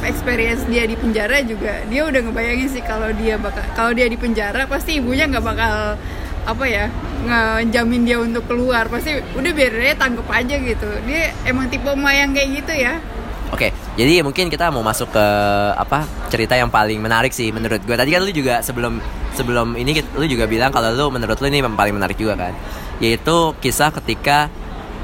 experience 0.00 0.64
dia 0.70 0.88
di 0.88 0.96
penjara 0.96 1.44
juga 1.44 1.84
dia 1.92 2.08
udah 2.08 2.20
ngebayangin 2.24 2.68
sih 2.72 2.82
kalau 2.86 3.12
dia 3.12 3.36
bakal 3.36 3.64
kalau 3.76 3.92
dia 3.92 4.08
di 4.08 4.16
penjara 4.16 4.64
pasti 4.64 4.96
ibunya 4.96 5.28
nggak 5.28 5.44
bakal 5.44 6.00
apa 6.44 6.64
ya 6.68 6.88
ngejamin 7.24 8.02
dia 8.04 8.16
untuk 8.20 8.44
keluar. 8.48 8.88
Pasti 8.88 9.18
udah 9.34 9.52
biar 9.52 9.72
dia 9.72 9.94
tangkep 9.96 10.28
aja 10.28 10.56
gitu. 10.56 10.88
Dia 11.04 11.36
emang 11.44 11.68
tipe 11.68 11.88
emak 11.88 12.14
yang 12.16 12.30
kayak 12.32 12.48
gitu 12.64 12.72
ya 12.76 12.94
Oke, 13.54 13.70
jadi 13.94 14.18
mungkin 14.26 14.50
kita 14.50 14.66
mau 14.74 14.82
masuk 14.82 15.14
ke 15.14 15.26
apa 15.78 16.02
cerita 16.26 16.58
yang 16.58 16.66
paling 16.74 16.98
menarik 16.98 17.30
sih 17.30 17.54
menurut 17.54 17.78
gue. 17.86 17.94
Tadi 17.94 18.10
kan 18.10 18.26
lu 18.26 18.34
juga 18.34 18.58
sebelum 18.66 18.98
sebelum 19.38 19.78
ini 19.78 20.02
lu 20.18 20.26
juga 20.26 20.50
bilang 20.50 20.74
kalau 20.74 20.90
lu 20.90 21.06
menurut 21.14 21.38
lu 21.38 21.46
ini 21.46 21.62
yang 21.62 21.78
paling 21.78 21.94
menarik 21.94 22.18
juga 22.18 22.34
kan, 22.34 22.50
yaitu 22.98 23.54
kisah 23.62 23.94
ketika 23.94 24.50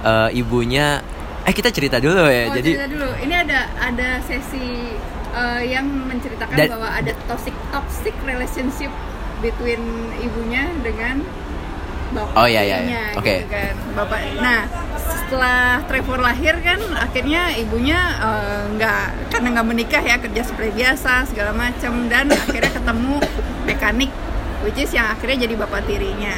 eh, 0.03 0.35
ibunya. 0.35 0.99
Eh 1.47 1.55
kita 1.55 1.71
cerita 1.71 2.03
dulu 2.03 2.27
ya. 2.27 2.51
oh 2.51 2.59
jadi 2.59 2.71
cerita 2.75 2.89
dulu 2.91 3.09
ini 3.23 3.35
ada 3.39 3.71
ada 3.79 4.19
sesi 4.27 4.99
eh, 5.31 5.63
yang 5.71 5.87
menceritakan 5.87 6.53
Dan- 6.59 6.75
bahwa 6.75 6.91
ada 6.91 7.15
toxic 7.31 7.55
toxic 7.71 8.13
relationship 8.27 8.91
between 9.41 10.11
ibunya 10.21 10.67
dengan 10.83 11.23
bapak 12.11 12.35
Oh, 12.37 12.47
iya, 12.47 12.63
iya, 12.67 12.77
iya. 12.83 12.91
tirinya, 13.15 13.19
Oke. 13.19 13.35
gitu 13.43 13.49
kan 13.51 13.75
bapak 13.95 14.19
nah 14.43 14.61
setelah 15.01 15.83
Trevor 15.87 16.21
lahir 16.23 16.55
kan 16.59 16.81
akhirnya 16.99 17.55
ibunya 17.55 18.01
eh, 18.19 18.63
nggak 18.75 19.31
karena 19.31 19.49
nggak 19.59 19.67
menikah 19.67 20.03
ya 20.03 20.17
kerja 20.19 20.43
seperti 20.43 20.71
biasa 20.75 21.31
segala 21.31 21.55
macam 21.55 21.93
dan 22.11 22.27
akhirnya 22.35 22.73
ketemu 22.75 23.17
mekanik 23.63 24.11
which 24.67 24.79
is 24.79 24.91
yang 24.91 25.07
akhirnya 25.07 25.47
jadi 25.47 25.55
bapak 25.55 25.87
tirinya 25.87 26.35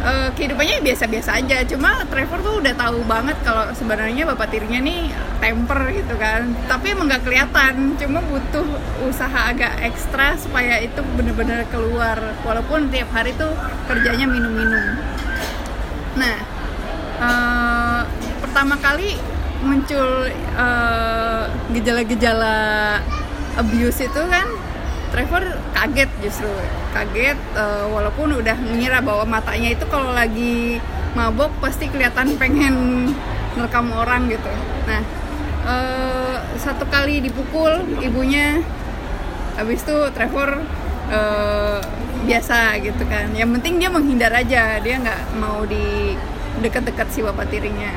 Eh, 0.00 0.28
kehidupannya 0.32 0.80
biasa-biasa 0.80 1.44
aja. 1.44 1.60
Cuma 1.68 2.00
Trevor 2.08 2.40
tuh 2.40 2.54
udah 2.64 2.72
tahu 2.72 3.04
banget 3.04 3.36
kalau 3.44 3.68
sebenarnya 3.76 4.24
bapak 4.32 4.48
tirinya 4.48 4.80
nih 4.80 5.12
temper 5.44 5.92
gitu 5.92 6.16
kan. 6.16 6.56
Tapi 6.64 6.96
emang 6.96 7.12
nggak 7.12 7.20
kelihatan. 7.28 8.00
Cuma 8.00 8.24
butuh 8.24 8.64
usaha 9.04 9.52
agak 9.52 9.76
ekstra 9.84 10.40
supaya 10.40 10.80
itu 10.80 11.04
bener-bener 11.20 11.68
keluar. 11.68 12.16
Walaupun 12.40 12.88
tiap 12.88 13.12
hari 13.12 13.36
tuh 13.36 13.52
kerjanya 13.92 14.24
minum-minum. 14.24 15.04
Nah 16.16 16.36
eh, 17.20 18.00
pertama 18.40 18.80
kali 18.80 19.20
muncul 19.60 20.32
eh, 20.32 21.44
gejala-gejala 21.76 22.56
abuse 23.60 24.08
itu 24.08 24.22
kan 24.32 24.48
Trevor 25.10 25.44
kaget 25.74 26.10
justru. 26.22 26.50
Kaget 26.94 27.38
eh, 27.58 27.84
walaupun 27.90 28.38
udah 28.38 28.56
mengira 28.58 29.02
bahwa 29.02 29.26
matanya 29.26 29.74
itu 29.74 29.84
kalau 29.90 30.14
lagi 30.14 30.78
mabok 31.18 31.50
pasti 31.58 31.90
kelihatan 31.90 32.38
pengen 32.38 32.74
merekam 33.58 33.90
orang 33.90 34.30
gitu. 34.30 34.50
Nah 34.86 35.02
eh, 35.66 36.36
satu 36.58 36.86
kali 36.86 37.18
dipukul 37.22 37.98
ibunya 37.98 38.62
habis 39.58 39.82
itu 39.82 39.96
Trevor 40.14 40.62
eh, 41.10 41.78
biasa 42.24 42.78
gitu 42.78 43.02
kan. 43.10 43.34
Yang 43.34 43.58
penting 43.58 43.74
dia 43.82 43.90
menghindar 43.90 44.30
aja 44.30 44.78
dia 44.78 44.94
nggak 45.02 45.20
mau 45.42 45.66
di 45.66 46.14
dekat-dekat 46.62 47.08
si 47.10 47.20
bapak 47.26 47.50
tirinya. 47.50 47.90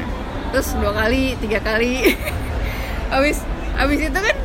Terus 0.50 0.74
dua 0.82 0.94
kali 0.98 1.38
tiga 1.38 1.62
kali. 1.62 2.02
Habis 3.14 3.46
habis 3.78 4.02
itu 4.02 4.20
kan 4.20 4.38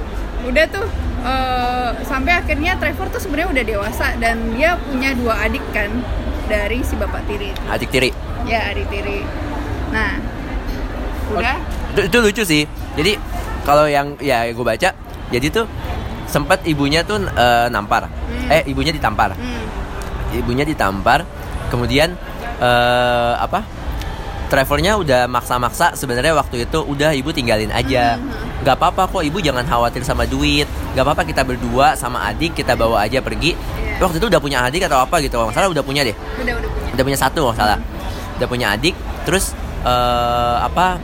udah 0.45 0.65
tuh 0.69 0.85
eh, 1.25 1.91
sampai 2.05 2.33
akhirnya 2.39 2.79
Trevor 2.79 3.09
tuh 3.11 3.21
sebenarnya 3.23 3.49
udah 3.55 3.65
dewasa 3.65 4.07
dan 4.19 4.55
dia 4.55 4.79
punya 4.79 5.15
dua 5.19 5.35
adik 5.47 5.63
kan 5.75 5.91
dari 6.49 6.81
si 6.85 6.97
bapak 6.97 7.23
tiri 7.29 7.53
itu 7.53 7.63
adik 7.69 7.89
tiri. 7.93 8.11
ya 8.49 8.73
adik 8.73 8.87
tiri 8.89 9.21
nah 9.93 10.17
udah 11.35 11.57
Itu, 11.89 12.01
itu 12.05 12.19
lucu 12.21 12.43
sih. 12.45 12.63
Jadi 12.97 13.17
kalau 13.65 13.89
yang 13.89 14.17
ya 14.21 14.45
gue 14.49 14.65
baca, 14.65 14.93
jadi 15.33 15.47
tuh 15.49 15.65
sempat 16.29 16.61
ibunya 16.69 17.01
tuh 17.01 17.21
eh, 17.21 17.67
nampar. 17.73 18.07
Hmm. 18.07 18.53
Eh 18.53 18.63
ibunya 18.69 18.93
ditampar. 18.93 19.33
hmm, 19.33 20.39
ibunya 20.41 20.65
ditampar 20.69 21.25
kemudian 21.73 22.13
eh 22.61 23.35
apa 23.41 23.65
Trevornya 24.49 24.97
udah 24.97 25.29
maksa-maksa 25.29 25.93
sebenarnya 25.93 26.33
waktu 26.33 26.65
itu 26.65 26.81
udah 26.81 27.13
ibu 27.13 27.29
tinggalin 27.31 27.69
aja. 27.71 28.17
Mhm. 28.17 28.49
nggak 28.59 28.75
apa-apa 28.75 29.07
kok 29.07 29.23
ibu 29.23 29.39
jangan 29.39 29.63
khawatir 29.63 30.03
sama 30.03 30.25
duit. 30.25 30.67
Nggak 30.93 31.05
apa-apa 31.05 31.23
kita 31.23 31.47
berdua 31.47 31.95
sama 31.95 32.27
adik 32.27 32.57
kita 32.57 32.75
bawa 32.75 33.05
aja 33.05 33.21
pergi. 33.21 33.55
Iya. 33.55 34.01
waktu 34.01 34.17
itu 34.17 34.27
udah 34.27 34.39
punya 34.39 34.59
adik 34.63 34.87
atau 34.87 34.99
apa 34.99 35.19
gitu 35.19 35.37
kalau 35.37 35.51
salah 35.51 35.69
udah 35.69 35.83
punya 35.83 36.03
deh. 36.03 36.15
Udah 36.39 36.55
udah 36.55 36.71
punya. 36.71 36.91
Udah 36.95 37.05
punya 37.05 37.19
satu 37.19 37.39
kalau 37.45 37.55
salah. 37.55 37.79
Udah 38.39 38.49
punya 38.49 38.67
adik 38.73 38.95
terus 39.23 39.53
eh 39.83 40.57
apa 40.59 40.97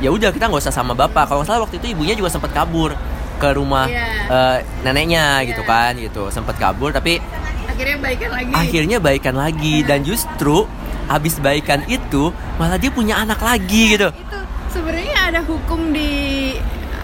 ya 0.00 0.08
udah 0.08 0.32
kita 0.32 0.48
nggak 0.48 0.60
usah 0.60 0.74
sama 0.74 0.92
bapak. 0.92 1.28
Kalau 1.28 1.44
salah 1.44 1.62
waktu 1.62 1.78
itu 1.78 1.92
ibunya 1.92 2.12
juga 2.12 2.28
sempat 2.28 2.50
kabur 2.50 2.92
ke 3.40 3.48
rumah 3.52 3.88
Iya. 3.88 4.04
eh, 4.28 4.56
neneknya 4.82 5.40
gitu 5.46 5.62
Iya. 5.62 5.70
kan 5.70 5.92
gitu. 5.96 6.22
Sempat 6.28 6.58
kabur 6.58 6.90
tapi 6.90 7.20
akhirnya 7.64 7.96
baikan 7.96 8.30
lagi. 8.32 8.52
Akhirnya 8.52 8.98
baikan 8.98 9.36
lagi. 9.36 9.74
Dan 9.80 10.04
justru 10.04 10.68
habis 11.10 11.34
baikan 11.36 11.82
itu 11.84 12.30
malah 12.54 12.78
dia 12.78 12.88
punya 12.88 13.18
anak 13.18 13.42
lagi 13.42 13.98
gitu 13.98 14.08
itu 14.08 14.38
sebenarnya 14.70 15.18
ada 15.26 15.40
hukum 15.42 15.90
di 15.90 16.54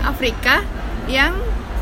Afrika 0.01 0.63
yang 1.07 1.35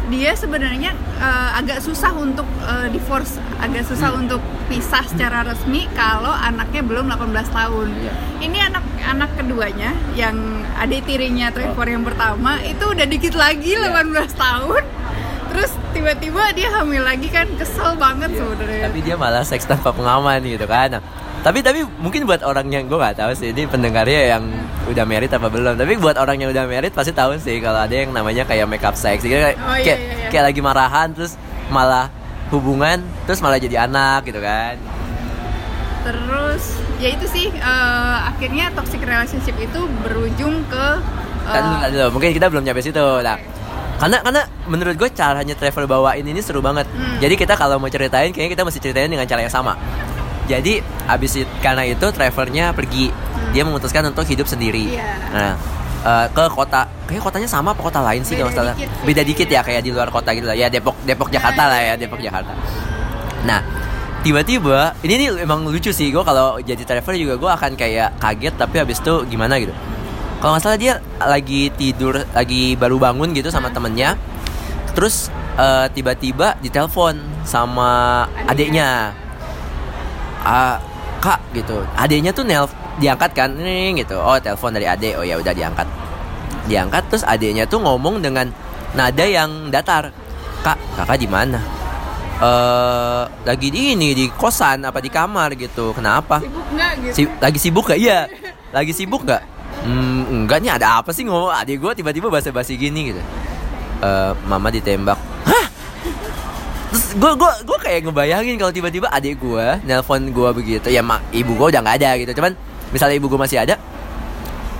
dia 0.04 0.32
sebenarnya 0.32 0.92
eh, 1.16 1.50
agak 1.54 1.80
susah 1.80 2.12
untuk 2.12 2.44
eh, 2.60 2.88
divorce, 2.88 3.36
agak 3.56 3.84
susah 3.84 4.12
Hmm. 4.12 4.20
untuk 4.20 4.40
pisah 4.64 5.00
secara 5.02 5.40
resmi 5.42 5.88
kalau 5.92 6.28
anaknya 6.28 6.80
belum 6.80 7.08
18 7.08 7.24
tahun. 7.50 7.88
Iya. 7.94 8.12
Ini 8.38 8.58
anak 8.68 8.84
anak 9.02 9.30
keduanya 9.34 9.96
yang 10.12 10.36
adik 10.76 11.04
tirinya 11.04 11.48
Trevor 11.48 11.88
yang 11.88 12.04
pertama 12.04 12.60
itu 12.60 12.84
udah 12.84 13.06
dikit 13.06 13.32
lagi 13.34 13.76
Iya. 13.76 13.96
18 13.96 14.32
tahun. 14.34 14.82
Terus 15.48 15.70
tiba-tiba 15.92 16.52
dia 16.52 16.68
hamil 16.70 17.00
lagi 17.00 17.28
kan 17.28 17.48
kesel 17.54 17.96
banget 17.96 18.28
sebenarnya. 18.34 18.76
Iya. 18.76 18.86
tapi 18.88 19.00
dia 19.00 19.16
malah 19.16 19.40
seks 19.40 19.64
tanpa 19.64 19.88
pengaman 19.88 20.40
gitu 20.42 20.64
kan 20.66 21.00
tapi 21.44 21.60
tapi 21.60 21.84
mungkin 22.00 22.24
buat 22.24 22.40
orang 22.40 22.72
yang 22.72 22.88
gue 22.88 22.96
nggak 22.96 23.20
tahu 23.20 23.36
sih 23.36 23.52
ini 23.52 23.68
pendengarnya 23.68 24.32
yang 24.32 24.48
udah 24.84 25.04
married 25.04 25.28
apa 25.28 25.46
belum 25.46 25.76
tapi 25.76 25.92
buat 25.94 26.16
orang 26.16 26.40
yang 26.40 26.48
udah 26.48 26.64
married 26.64 26.90
pasti 26.90 27.12
tahu 27.12 27.36
sih 27.36 27.60
kalau 27.60 27.78
ada 27.78 27.92
yang 27.94 28.10
namanya 28.10 28.42
kayak 28.42 28.64
make 28.64 28.80
up 28.80 28.96
sex 28.96 29.20
gitu 29.20 29.36
kayak, 29.36 29.60
Oh, 29.60 29.76
iya, 29.76 29.84
kayak, 29.84 29.98
iya, 29.98 30.14
iya. 30.16 30.28
kayak 30.32 30.44
lagi 30.48 30.60
marahan 30.60 31.12
terus 31.12 31.36
malah 31.68 32.08
hubungan 32.48 32.98
terus 33.24 33.38
malah 33.38 33.56
jadi 33.56 33.84
anak 33.84 34.24
gitu 34.24 34.40
kan 34.40 34.80
Terus 36.02 36.64
ya 36.96 37.08
itu 37.10 37.24
sih 37.26 37.46
eh, 37.48 38.16
akhirnya 38.22 38.68
toxic 38.72 39.00
relationship 39.00 39.56
itu 39.56 39.80
berujung 40.00 40.64
ke 40.66 40.86
eh, 41.44 41.52
Kan 41.52 41.62
dulu. 41.86 42.16
mungkin 42.16 42.32
kita 42.32 42.48
belum 42.48 42.64
nyampe 42.64 42.80
situ 42.80 43.00
nah 43.20 43.36
karena 43.94 44.18
karena 44.20 44.42
menurut 44.64 44.96
gue 44.96 45.08
caranya 45.08 45.54
travel 45.54 45.84
bawain 45.84 46.20
ini 46.20 46.40
seru 46.40 46.58
banget 46.58 46.88
Hmm. 46.90 47.20
jadi 47.20 47.36
kita 47.36 47.54
kalau 47.54 47.76
mau 47.76 47.86
ceritain 47.86 48.32
kayaknya 48.32 48.52
kita 48.52 48.64
mesti 48.64 48.80
ceritain 48.80 49.06
dengan 49.06 49.24
cara 49.24 49.40
yang 49.40 49.52
sama 49.52 49.76
jadi 50.44 50.84
abis 51.08 51.40
it- 51.40 51.54
karena 51.60 51.84
itu 51.84 52.06
travelnya 52.10 52.70
pergi. 52.72 53.08
Dia 53.52 53.62
memutuskan 53.62 54.02
untuk 54.08 54.26
hidup 54.26 54.44
sendiri. 54.44 54.92
Hmm. 54.92 54.98
Iya. 54.98 55.10
nah 55.30 55.52
eh, 56.04 56.26
ke 56.28 56.44
kota. 56.52 56.84
Kayak 57.04 57.22
kotanya 57.22 57.48
sama 57.48 57.76
apa 57.76 57.80
kota 57.80 58.00
lain 58.00 58.24
sih 58.24 58.34
Beda 58.36 58.48
kalau 58.48 58.52
salah 58.56 58.74
dikit 58.74 58.90
beda 59.04 59.22
dikit 59.22 59.48
ya 59.48 59.60
kayak 59.60 59.82
di 59.84 59.90
luar 59.92 60.08
kota 60.08 60.32
gitu 60.32 60.48
lah. 60.48 60.56
Ya 60.56 60.68
Depok 60.68 60.96
Depok 61.04 61.28
Jakarta 61.28 61.64
Nah, 61.64 61.70
lah 61.72 61.78
ya 61.80 61.86
iya, 61.86 61.94
Depok 62.00 62.20
iya. 62.20 62.28
Jakarta. 62.32 62.52
Nah 63.44 63.60
tiba-tiba 64.24 64.96
ini 65.04 65.14
nih 65.20 65.28
emang 65.44 65.68
lucu 65.68 65.92
sih. 65.92 66.08
Gue 66.08 66.24
kalau 66.24 66.56
jadi 66.60 66.80
Trevor 66.80 67.12
juga 67.14 67.34
gue 67.36 67.50
akan 67.50 67.70
kayak 67.76 68.16
kaget 68.16 68.54
tapi 68.56 68.76
habis 68.80 68.98
itu 69.00 69.14
gimana 69.28 69.60
gitu? 69.60 69.72
Kalau 70.40 70.56
nggak 70.56 70.64
salah 70.64 70.80
dia 70.80 71.00
lagi 71.20 71.68
tidur 71.72 72.20
lagi 72.32 72.72
baru 72.76 72.96
bangun 72.96 73.32
gitu 73.32 73.52
sama 73.52 73.68
temennya. 73.68 74.16
Terus 74.96 75.28
eh, 75.56 75.86
tiba-tiba 75.92 76.56
ditelepon 76.60 77.16
sama 77.44 78.24
adiknya 78.48 79.12
ah 80.44 80.76
kak 81.18 81.40
gitu. 81.56 81.80
Adiknya 81.96 82.36
tuh 82.36 82.44
nelf 82.44 82.70
diangkat 83.00 83.30
kan 83.32 83.50
nih 83.56 84.04
gitu. 84.04 84.20
Oh 84.20 84.36
telepon 84.38 84.76
dari 84.76 84.86
adik 84.86 85.16
oh 85.18 85.24
ya 85.24 85.40
udah 85.40 85.56
diangkat. 85.56 85.88
Diangkat 86.68 87.02
terus 87.10 87.24
adiknya 87.24 87.64
tuh 87.64 87.80
ngomong 87.80 88.20
dengan 88.20 88.52
nada 88.92 89.24
yang 89.24 89.72
datar. 89.72 90.12
Kak 90.64 90.78
kakak 91.00 91.18
di 91.20 91.28
mana? 91.28 91.60
Eh 92.40 93.22
lagi 93.44 93.68
di 93.68 93.96
ini 93.96 94.12
di 94.12 94.28
kosan 94.32 94.84
apa 94.84 95.00
di 95.00 95.08
kamar 95.08 95.56
gitu. 95.56 95.96
Kenapa? 95.96 96.40
Sibuk 96.40 96.66
nggak 96.72 96.92
gitu? 97.00 97.14
Si- 97.16 97.36
lagi 97.40 97.58
sibuk 97.58 97.84
gak 97.88 98.00
iya. 98.00 98.28
Lagi 98.74 98.92
sibuk 98.92 99.22
gak 99.22 99.42
hmm, 99.84 100.44
enggak 100.44 100.58
nih 100.64 100.72
ada 100.76 101.00
apa 101.00 101.12
sih 101.12 101.24
ngomong? 101.24 101.52
Adik 101.52 101.78
gue 101.80 101.92
tiba-tiba 102.00 102.28
basa-basi 102.32 102.76
gini 102.76 103.12
gitu. 103.12 103.22
Eh 104.04 104.32
mama 104.48 104.68
ditembak 104.72 105.16
terus 106.94 107.18
gue 107.18 107.32
gue 107.34 107.52
gue 107.66 107.78
kayak 107.82 108.00
ngebayangin 108.06 108.54
kalau 108.54 108.70
tiba-tiba 108.70 109.10
adik 109.10 109.42
gue 109.42 109.66
nelpon 109.82 110.30
gue 110.30 110.50
begitu. 110.54 110.86
Ya 110.94 111.02
mak 111.02 111.26
ibu 111.34 111.58
gue 111.58 111.74
udah 111.74 111.82
nggak 111.82 111.96
ada 111.98 112.10
gitu. 112.22 112.38
Cuman 112.38 112.54
misalnya 112.94 113.18
ibu 113.18 113.26
gue 113.26 113.34
masih 113.34 113.58
ada 113.58 113.74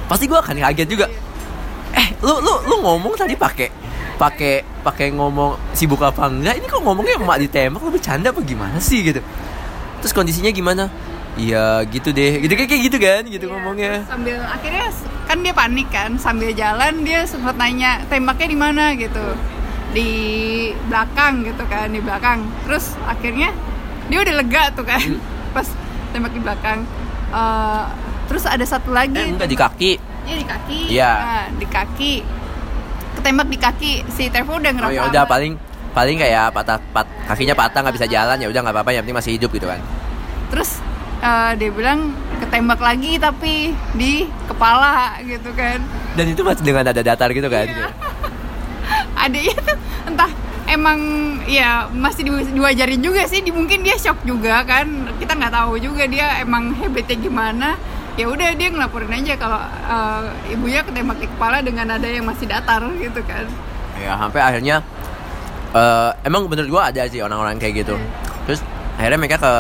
pasti 0.07 0.31
gue 0.31 0.39
akan 0.39 0.55
kaget 0.63 0.87
juga. 0.87 1.11
Eh 1.91 2.15
lu 2.23 2.39
lu 2.39 2.55
lu 2.71 2.77
ngomong 2.87 3.19
tadi 3.19 3.35
pakai 3.35 3.67
pakai 4.15 4.63
pakai 4.87 5.11
ngomong 5.11 5.75
sibuk 5.75 5.99
apa 6.07 6.31
enggak? 6.31 6.55
Ini 6.63 6.71
kok 6.71 6.87
ngomongnya 6.87 7.19
emak 7.19 7.51
ditembak 7.51 7.83
lu 7.83 7.91
bercanda 7.91 8.31
apa 8.31 8.39
gimana 8.47 8.79
sih 8.79 9.03
gitu? 9.03 9.19
Terus 9.99 10.15
kondisinya 10.15 10.55
gimana? 10.55 10.87
Iya 11.35 11.83
gitu 11.91 12.15
deh. 12.15 12.47
Gitu 12.47 12.55
kayak 12.55 12.83
gitu 12.95 12.99
kan 13.03 13.23
gitu 13.27 13.51
Iya, 13.51 13.59
ngomongnya. 13.59 13.93
sambil 14.07 14.39
akhirnya 14.39 14.87
kan 15.27 15.43
dia 15.43 15.51
panik 15.51 15.89
kan. 15.91 16.15
Sambil 16.15 16.55
jalan 16.55 17.03
dia 17.03 17.27
sempat 17.27 17.59
nanya 17.59 18.07
tembaknya 18.07 18.47
di 18.47 18.59
mana? 18.63 18.95
gitu 18.95 19.35
di 19.95 20.11
belakang 20.91 21.47
gitu 21.47 21.63
kan 21.71 21.87
di 21.89 22.03
belakang. 22.03 22.43
Terus 22.67 22.99
akhirnya 23.07 23.55
dia 24.11 24.19
udah 24.21 24.35
lega 24.43 24.63
tuh 24.75 24.85
kan 24.85 25.01
Hmm. 25.01 25.23
pas 25.57 25.67
tembak 26.11 26.35
di 26.35 26.41
belakang. 26.43 26.83
Eh, 27.31 27.85
terus 28.27 28.45
ada 28.45 28.67
satu 28.67 28.91
lagi. 28.91 29.17
Eh, 29.17 29.33
enggak 29.33 29.49
di 29.49 29.59
kaki. 29.59 29.93
Iya 30.25 30.35
di 30.41 30.47
kaki. 30.47 30.81
Iya. 30.91 31.13
Nah, 31.15 31.47
di 31.55 31.67
kaki. 31.71 32.13
Ketembak 33.15 33.49
di 33.49 33.59
kaki. 33.59 33.93
Si 34.11 34.27
Trevor 34.29 34.59
udah 34.59 34.71
oh 34.71 34.75
ngerasa 34.75 34.95
ya 34.99 35.03
udah 35.07 35.25
paling 35.25 35.53
paling 35.95 36.19
kayak 36.19 36.51
patah 36.51 36.83
pat, 36.91 37.07
kakinya 37.31 37.55
patah 37.55 37.87
nggak 37.87 37.95
bisa 37.95 38.07
jalan 38.11 38.35
ya 38.43 38.51
udah 38.51 38.61
nggak 38.67 38.75
apa-apa 38.75 38.91
yang 38.91 39.03
penting 39.07 39.19
masih 39.23 39.33
hidup 39.39 39.51
gitu 39.55 39.71
kan. 39.71 39.79
Terus 40.51 40.83
eh, 41.23 41.51
dia 41.55 41.71
bilang 41.71 42.11
ketembak 42.43 42.83
lagi 42.83 43.15
tapi 43.23 43.71
di 43.95 44.27
kepala 44.51 45.23
gitu 45.23 45.55
kan. 45.55 45.79
Dan 46.19 46.35
itu 46.35 46.43
masih 46.43 46.67
dengan 46.67 46.83
nada 46.91 47.03
datar 47.03 47.31
gitu 47.31 47.47
kan? 47.47 47.67
Iya. 47.71 47.89
Adiknya 49.15 49.57
tuh 49.63 49.79
entah 50.11 50.31
emang 50.65 50.99
ya 51.45 51.87
masih 51.93 52.25
di- 52.25 52.53
diwajarin 52.57 53.01
juga 53.05 53.29
sih 53.29 53.45
mungkin 53.53 53.85
dia 53.85 53.95
shock 54.01 54.25
juga 54.25 54.65
kan 54.65 55.13
kita 55.21 55.37
nggak 55.37 55.53
tahu 55.53 55.77
juga 55.77 56.09
dia 56.09 56.41
emang 56.41 56.73
habitnya 56.79 57.17
gimana. 57.21 57.69
Ya 58.15 58.31
udah 58.31 58.55
dia 58.55 58.71
ngelaporin 58.71 59.11
aja 59.11 59.35
kalau 59.35 59.59
eh, 59.67 60.55
ibunya 60.55 60.87
ketembak 60.87 61.19
di 61.19 61.27
kepala 61.27 61.59
dengan 61.67 61.99
ada 61.99 62.07
yang 62.07 62.23
masih 62.23 62.47
datar 62.47 62.87
gitu 63.03 63.19
kan. 63.27 63.43
Ya 63.99 64.15
sampai 64.15 64.41
akhirnya 64.41 64.87
eh 65.75 66.11
emang 66.23 66.47
bener 66.47 66.71
gua 66.71 66.95
ada 66.95 67.03
sih 67.11 67.19
orang-orang 67.19 67.59
kayak 67.59 67.83
gitu. 67.83 67.99
Terus 68.47 68.63
akhirnya 68.95 69.19
mereka 69.19 69.37
ke 69.43 69.53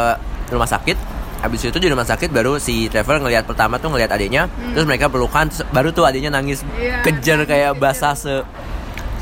rumah 0.54 0.70
sakit. 0.70 0.94
Habis 1.42 1.66
itu 1.68 1.76
di 1.76 1.92
rumah 1.92 2.08
sakit 2.08 2.32
baru 2.32 2.56
si 2.56 2.88
Trevor 2.88 3.20
ngelihat 3.20 3.44
pertama 3.44 3.76
tuh 3.76 3.90
ngelihat 3.90 4.14
adiknya. 4.14 4.46
Terus 4.73 4.87
mereka 4.87 5.11
pelukan 5.11 5.50
terus 5.50 5.66
baru 5.75 5.90
tuh 5.90 6.06
adiknya 6.06 6.30
nangis. 6.32 6.62
Iya, 6.78 7.02
kejar 7.02 7.42
nangis, 7.42 7.50
kayak 7.50 7.73
basah 7.76 8.14
se 8.14 8.32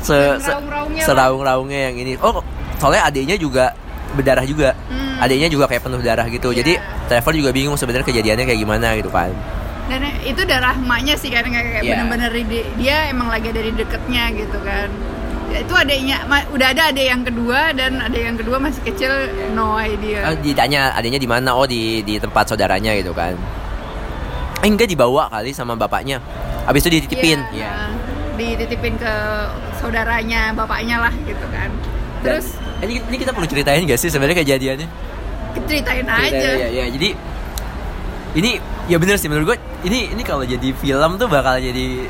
se, 0.03 0.17
se 0.37 0.51
Seraung-raungnya 1.01 1.79
yang 1.89 1.95
ini. 1.97 2.13
Oh 2.19 2.43
soalnya 2.77 3.07
adiknya 3.07 3.39
juga 3.39 3.71
berdarah 4.13 4.45
juga. 4.45 4.75
Hmm. 4.91 5.01
adiknya 5.23 5.47
juga 5.47 5.65
kayak 5.65 5.87
penuh 5.87 6.01
darah 6.03 6.27
gitu. 6.27 6.51
Iya. 6.51 6.57
jadi 6.59 6.73
Trevor 7.07 7.33
juga 7.33 7.49
bingung 7.49 7.79
sebenarnya 7.79 8.03
kejadiannya 8.03 8.43
kayak 8.43 8.59
gimana 8.59 8.87
gitu 8.99 9.07
kan. 9.07 9.31
Dan 9.87 9.99
itu 10.23 10.41
darah 10.43 10.75
emaknya 10.75 11.15
sih 11.15 11.27
karena 11.27 11.59
kayak 11.59 11.83
Iya. 11.83 11.91
bener-bener 11.95 12.31
di- 12.43 12.67
dia 12.75 13.07
emang 13.07 13.27
lagi 13.27 13.51
ada 13.51 13.61
di 13.61 13.71
deketnya 13.71 14.31
gitu 14.31 14.59
kan. 14.61 14.87
Ya, 15.51 15.59
itu 15.61 15.73
adiknya 15.75 16.17
udah 16.49 16.67
ada 16.71 16.83
adik 16.89 17.05
yang 17.05 17.21
kedua 17.21 17.59
dan 17.77 18.01
adik 18.01 18.21
yang 18.25 18.37
kedua 18.39 18.57
masih 18.57 18.81
kecil 18.83 19.11
no 19.53 19.75
idea. 19.77 20.27
Oh, 20.27 20.35
ditanya 20.39 20.91
adiknya 20.91 21.19
di 21.19 21.29
mana? 21.29 21.53
Oh 21.53 21.67
di 21.67 22.01
di 22.01 22.17
tempat 22.17 22.49
saudaranya 22.49 22.95
gitu 22.97 23.13
kan. 23.13 23.35
Eh 24.63 24.69
enggak 24.71 24.87
dibawa 24.87 25.27
kali 25.29 25.51
sama 25.51 25.75
bapaknya. 25.75 26.23
Habis 26.63 26.87
itu 26.87 26.99
dititipin. 26.99 27.43
Iya, 27.51 27.69
nah, 27.69 27.91
dititipin 28.33 28.95
ke 28.95 29.13
saudaranya 29.83 30.41
bapaknya 30.53 30.97
lah 30.99 31.13
gitu 31.21 31.45
kan. 31.49 31.69
Dan- 32.23 32.39
terus 32.39 32.47
eh, 32.79 32.85
ini, 32.85 33.03
ini 33.03 33.17
kita 33.17 33.31
perlu 33.31 33.45
ceritain 33.45 33.83
gak 33.83 33.99
sih 33.99 34.07
sebenarnya 34.07 34.39
kejadiannya? 34.39 34.87
Ceritain 35.61 36.05
aja. 36.05 36.23
Ceritain, 36.23 36.57
ya, 36.57 36.67
ya 36.71 36.85
jadi 36.89 37.09
ini 38.33 38.51
ya 38.83 38.97
bener 38.97 39.15
sih 39.15 39.27
menurut 39.27 39.53
gue 39.53 39.57
ini 39.83 40.09
ini 40.09 40.23
kalau 40.23 40.41
jadi 40.41 40.73
film 40.73 41.11
tuh 41.15 41.27
bakal 41.27 41.55
jadi 41.55 42.09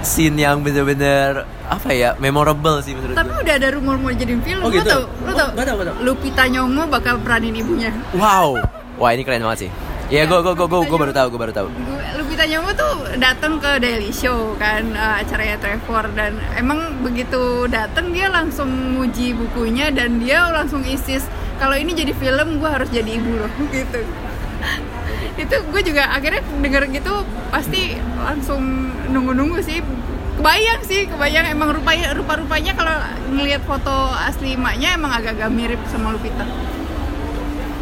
scene 0.00 0.36
yang 0.36 0.60
bener-bener 0.60 1.42
apa 1.64 1.90
ya 1.90 2.14
memorable 2.16 2.78
sih 2.80 2.92
menurut 2.92 3.12
tapi 3.12 3.28
gue 3.28 3.42
udah 3.42 3.56
ada 3.56 3.68
rumor 3.72 3.96
mau 3.96 4.10
jadiin 4.10 4.38
film 4.40 4.62
Oh, 4.62 4.70
gitu? 4.70 4.86
tau 4.86 5.02
lu 5.18 5.26
Oh, 5.26 5.34
tau 5.34 5.48
nggak 5.50 5.64
tahu, 5.64 5.74
nggak 5.74 5.88
tahu. 5.88 5.96
Lupita 6.02 6.42
Nyong'o 6.46 6.84
bakal 6.86 7.14
peranin 7.18 7.54
ibunya. 7.54 7.90
Wow. 8.12 8.54
Wah 8.94 9.10
ini 9.10 9.22
keren 9.22 9.42
banget 9.42 9.66
sih 9.66 9.70
ya 10.12 10.28
gue 10.28 10.38
gue 10.44 10.52
gue 10.52 10.80
gue 10.92 10.98
baru 11.00 11.12
tahu 11.16 11.26
gue 11.32 11.40
baru 11.40 11.54
tahu. 11.56 11.68
Lupita 12.20 12.44
Nyong'o 12.44 12.72
tuh 12.76 13.16
datang 13.16 13.56
ke 13.56 13.80
Daily 13.80 14.12
Show 14.12 14.52
kan 14.60 14.92
eh, 14.92 15.20
acaranya 15.24 15.56
Trevor. 15.56 16.12
Dan 16.12 16.36
emang 16.52 17.00
begitu 17.00 17.64
datang 17.72 18.12
dia 18.12 18.28
langsung 18.28 18.68
muji 18.68 19.32
bukunya 19.32 19.88
dan 19.88 20.20
dia 20.20 20.52
langsung 20.52 20.84
isis 20.84 21.24
kalau 21.56 21.80
ini 21.80 21.96
jadi 21.96 22.12
film 22.12 22.60
gue 22.60 22.68
harus 22.68 22.92
jadi 22.92 23.08
ibu 23.08 23.40
loh 23.40 23.52
gitu. 23.72 24.04
Itu 25.40 25.56
gue 25.72 25.80
juga 25.80 26.12
akhirnya 26.12 26.44
denger 26.60 26.92
gitu 26.92 27.24
pasti 27.48 27.96
langsung 28.20 28.92
nunggu-nunggu 29.08 29.64
sih. 29.64 29.80
Kebayang 30.36 30.80
sih 30.84 31.08
kebayang 31.08 31.56
emang 31.56 31.72
rupanya 31.72 32.12
rupa 32.12 32.36
rupanya 32.36 32.76
kalau 32.76 32.96
ngelihat 33.32 33.64
foto 33.64 34.12
asli 34.28 34.60
emaknya 34.60 34.92
emang 34.92 35.12
agak-agak 35.16 35.48
mirip 35.48 35.80
sama 35.88 36.12
Lupita. 36.12 36.44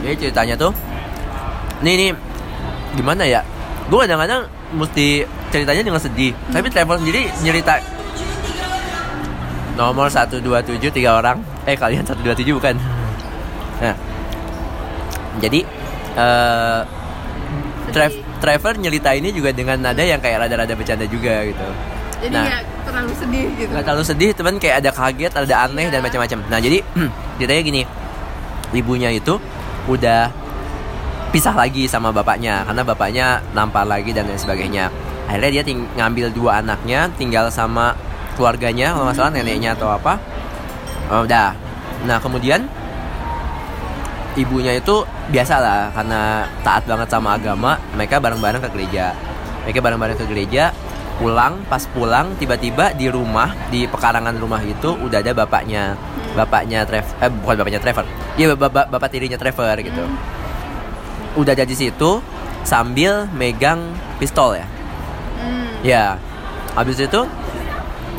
Jadi 0.07 0.15
ceritanya 0.15 0.55
tuh 0.55 0.73
Nih 1.81 1.95
nih. 1.97 2.11
Gimana 2.97 3.23
ya? 3.25 3.41
Gue 3.89 4.05
kadang-kadang 4.05 4.47
mesti 4.75 5.25
ceritanya 5.51 5.83
dengan 5.83 6.01
sedih. 6.03 6.33
Tapi 6.51 6.67
Trevor 6.71 7.01
sendiri 7.01 7.27
nyerita. 7.43 7.81
Nomor 9.79 10.13
127 10.13 10.45
tiga 10.93 11.17
orang. 11.17 11.41
Eh 11.65 11.75
kalian 11.75 12.05
127 12.05 12.53
bukan? 12.59 12.75
Nah. 13.81 13.97
Jadi 15.41 15.61
eh 16.17 16.81
Trev, 17.91 18.13
Trevor 18.39 18.79
nyerita 18.79 19.11
ini 19.19 19.35
juga 19.35 19.51
dengan 19.51 19.81
nada 19.83 20.05
yang 20.07 20.23
kayak 20.23 20.47
rada-rada 20.47 20.75
bercanda 20.79 21.07
juga 21.11 21.43
gitu. 21.43 21.67
Jadi 22.21 22.35
Nah. 22.37 22.45
nggak 22.47 22.63
terlalu 22.87 23.13
sedih 23.17 23.47
gitu. 23.57 23.71
Gak 23.73 23.85
terlalu 23.89 24.05
sedih, 24.05 24.31
teman 24.37 24.55
kayak 24.61 24.77
ada 24.85 24.91
kaget, 24.93 25.33
ada 25.33 25.55
aneh 25.67 25.87
dan 25.89 26.01
macam-macam. 26.05 26.39
Nah 26.47 26.59
jadi 26.61 26.79
ceritanya 27.41 27.63
gini, 27.65 27.83
ibunya 28.77 29.11
itu 29.11 29.41
udah 29.89 30.31
pisah 31.31 31.55
lagi 31.55 31.87
sama 31.87 32.11
bapaknya 32.11 32.67
karena 32.67 32.83
bapaknya 32.83 33.27
nampar 33.55 33.87
lagi 33.87 34.11
dan 34.11 34.27
lain 34.27 34.39
sebagainya. 34.39 34.91
Akhirnya 35.31 35.51
dia 35.61 35.63
ting- 35.63 35.91
ngambil 35.95 36.35
dua 36.35 36.59
anaknya, 36.59 37.07
tinggal 37.15 37.47
sama 37.55 37.95
keluarganya, 38.35 38.91
kalau 38.95 39.07
nggak 39.07 39.17
salah 39.17 39.31
neneknya 39.31 39.79
atau 39.79 39.95
apa. 39.95 40.19
Oh, 41.07 41.23
udah. 41.23 41.55
Nah 42.03 42.19
kemudian 42.19 42.67
ibunya 44.35 44.75
itu 44.75 45.07
biasa 45.31 45.55
lah 45.63 45.83
karena 45.95 46.51
taat 46.67 46.83
banget 46.87 47.09
sama 47.11 47.39
agama, 47.39 47.79
mereka 47.95 48.19
bareng-bareng 48.19 48.63
ke 48.67 48.71
gereja. 48.75 49.15
Mereka 49.63 49.79
bareng-bareng 49.79 50.19
ke 50.19 50.27
gereja, 50.27 50.75
pulang 51.21 51.63
pas 51.69 51.85
pulang 51.93 52.33
tiba-tiba 52.41 52.97
di 52.97 53.07
rumah 53.13 53.53
di 53.69 53.85
pekarangan 53.85 54.35
rumah 54.41 54.59
itu 54.65 54.97
udah 54.97 55.21
ada 55.21 55.37
bapaknya 55.37 55.93
bapaknya 56.33 56.89
Trevor 56.89 57.13
eh 57.21 57.29
bukan 57.29 57.55
bapaknya 57.61 57.81
Trevor 57.85 58.09
iya 58.41 58.57
bapak 58.57 58.89
bapak 58.89 59.09
tirinya 59.13 59.37
Trevor 59.37 59.77
gitu 59.85 60.01
udah 61.39 61.53
ada 61.55 61.67
di 61.67 61.77
situ 61.77 62.23
sambil 62.67 63.27
megang 63.35 63.93
pistol 64.19 64.59
ya. 64.59 64.67
Hmm. 65.41 65.69
ya 65.81 66.05
habis 66.77 67.01
itu 67.01 67.21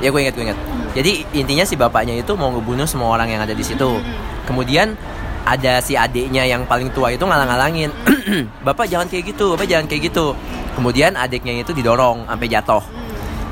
ya 0.01 0.09
gue 0.09 0.21
inget 0.25 0.33
gue 0.33 0.49
inget 0.49 0.59
jadi 0.91 1.23
intinya 1.31 1.63
si 1.63 1.79
bapaknya 1.79 2.19
itu 2.19 2.35
mau 2.35 2.51
ngebunuh 2.51 2.83
semua 2.83 3.15
orang 3.15 3.31
yang 3.31 3.41
ada 3.43 3.55
di 3.55 3.63
situ. 3.63 4.03
Kemudian 4.43 4.99
ada 5.47 5.79
si 5.79 5.95
adiknya 5.95 6.43
yang 6.43 6.67
paling 6.67 6.91
tua 6.91 7.15
itu 7.15 7.23
ngalang-ngalangin 7.25 7.89
bapak 8.67 8.85
jangan 8.85 9.09
kayak 9.09 9.33
gitu 9.33 9.55
bapak 9.55 9.67
jangan 9.71 9.87
kayak 9.87 10.11
gitu. 10.11 10.35
Kemudian 10.75 11.15
adiknya 11.15 11.63
itu 11.63 11.71
didorong 11.71 12.27
sampai 12.27 12.47
jatuh. 12.51 12.83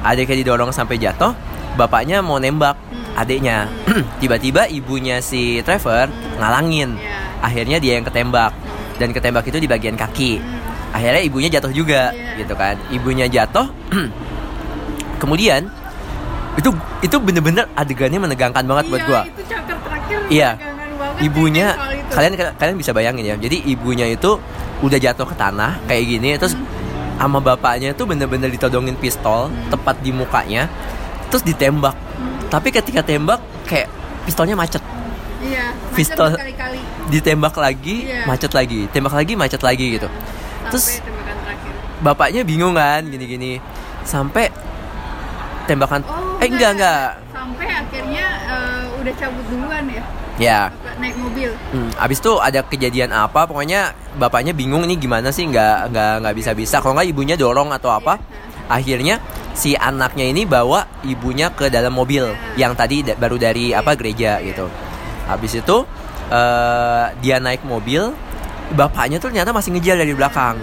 Adiknya 0.04 0.36
didorong 0.43 0.72
sampai 0.76 1.00
jatuh 1.00 1.32
bapaknya 1.80 2.19
mau 2.19 2.43
nembak 2.43 2.76
adiknya. 3.15 3.72
Tiba-tiba 4.22 4.67
ibunya 4.67 5.24
si 5.24 5.63
Trevor 5.63 6.12
ngalangin. 6.39 7.00
Ya. 7.00 7.17
akhirnya 7.39 7.80
dia 7.80 7.95
yang 7.95 8.04
ketembak 8.04 8.52
dan 9.00 9.16
ketembak 9.16 9.48
itu 9.48 9.58
di 9.58 9.66
bagian 9.66 9.96
kaki. 9.96 10.44
Akhirnya 10.92 11.22
ibunya 11.24 11.50
jatuh 11.50 11.72
juga 11.72 12.12
Iya. 12.12 12.44
gitu 12.44 12.54
kan. 12.54 12.76
Ibunya 12.92 13.26
jatuh 13.26 13.66
kemudian 15.22 15.68
itu 16.58 16.70
itu 17.00 17.16
bener-bener 17.18 17.64
adegannya 17.74 18.20
menegangkan 18.20 18.64
banget 18.68 18.86
buat 18.92 19.02
Iya, 19.02 19.08
gua. 19.08 19.22
itu 19.24 19.42
chapter 19.48 19.78
terakhir 19.80 20.20
Iya. 20.28 20.50
ibunya 21.20 21.68
ya, 21.74 22.06
kalian 22.12 22.34
kalian 22.60 22.76
bisa 22.76 22.92
bayangin 22.92 23.24
ya. 23.24 23.36
Jadi 23.40 23.64
ibunya 23.72 24.06
itu 24.12 24.36
udah 24.84 25.00
jatuh 25.00 25.28
ke 25.28 25.36
tanah 25.36 25.80
kayak 25.88 26.04
gini 26.08 26.36
terus 26.36 26.56
sama 27.20 27.44
bapaknya 27.44 27.92
itu 27.92 28.04
bener-bener 28.08 28.48
ditodongin 28.48 28.96
pistol 28.96 29.52
tepat 29.68 30.00
di 30.04 30.12
mukanya 30.12 30.68
terus 31.28 31.44
ditembak. 31.44 31.96
Tapi 32.50 32.72
ketika 32.72 33.04
tembak 33.04 33.40
kayak 33.68 33.88
pistolnya 34.26 34.56
macet 34.56 34.82
iya 35.41 35.71
pistol- 35.91 36.36
berkali-kali. 36.36 36.80
ditembak 37.10 37.56
lagi 37.56 37.95
Iya. 38.06 38.23
macet 38.25 38.52
lagi. 38.52 38.86
Tembak 38.89 39.13
lagi 39.13 39.34
macet 39.34 39.62
lagi 39.62 39.86
gitu. 39.95 40.08
Terus 40.67 40.99
sampai 40.99 41.34
terakhir. 41.34 41.73
bapaknya 41.99 42.41
bingung 42.43 42.73
kan 42.73 43.02
gini-gini. 43.04 43.58
Sampai 44.04 44.49
tembakan 45.65 46.02
oh 46.04 46.41
eh 46.41 46.49
enggak 46.49 46.71
enggak 46.75 47.04
sampai 47.30 47.67
akhirnya 47.69 48.25
eh, 48.47 48.84
udah 48.97 49.13
cabut 49.15 49.45
duluan 49.47 49.86
ya. 49.88 50.04
Ya 50.39 50.60
Bapak 50.71 50.95
naik 50.97 51.15
mobil. 51.19 51.52
Hmm, 51.75 51.91
abis 51.99 52.17
itu 52.17 52.32
ada 52.39 52.63
kejadian 52.63 53.12
apa? 53.12 53.43
Pokoknya 53.43 53.91
bapaknya 54.15 54.56
bingung 54.56 54.88
ini 54.88 54.95
gimana 54.95 55.30
sih 55.30 55.43
nggak 55.45 55.91
nggak 55.91 56.13
nggak 56.23 56.36
bisa 56.36 56.52
bisa 56.54 56.80
kalau 56.80 56.95
nggak 56.95 57.12
ibunya 57.12 57.36
dorong 57.36 57.69
atau 57.69 57.91
apa 57.91 58.15
akhirnya 58.65 59.19
si 59.52 59.75
anaknya 59.75 60.32
ini 60.32 60.47
bawa 60.47 60.88
ibunya 61.04 61.52
ke 61.52 61.67
dalam 61.67 61.91
mobil 61.91 62.23
yang 62.56 62.71
tadi 62.71 63.04
baru 63.04 63.36
dari 63.36 63.75
apa 63.75 63.99
gereja 63.99 64.39
gitu 64.39 64.71
habis 65.30 65.54
itu 65.54 65.78
eh, 66.34 67.06
dia 67.22 67.38
naik 67.38 67.62
mobil 67.62 68.10
bapaknya 68.74 69.18
tuh 69.18 69.34
ternyata 69.34 69.54
masih 69.54 69.74
ngejar 69.78 69.98
dari 69.98 70.13
belakang. 70.13 70.58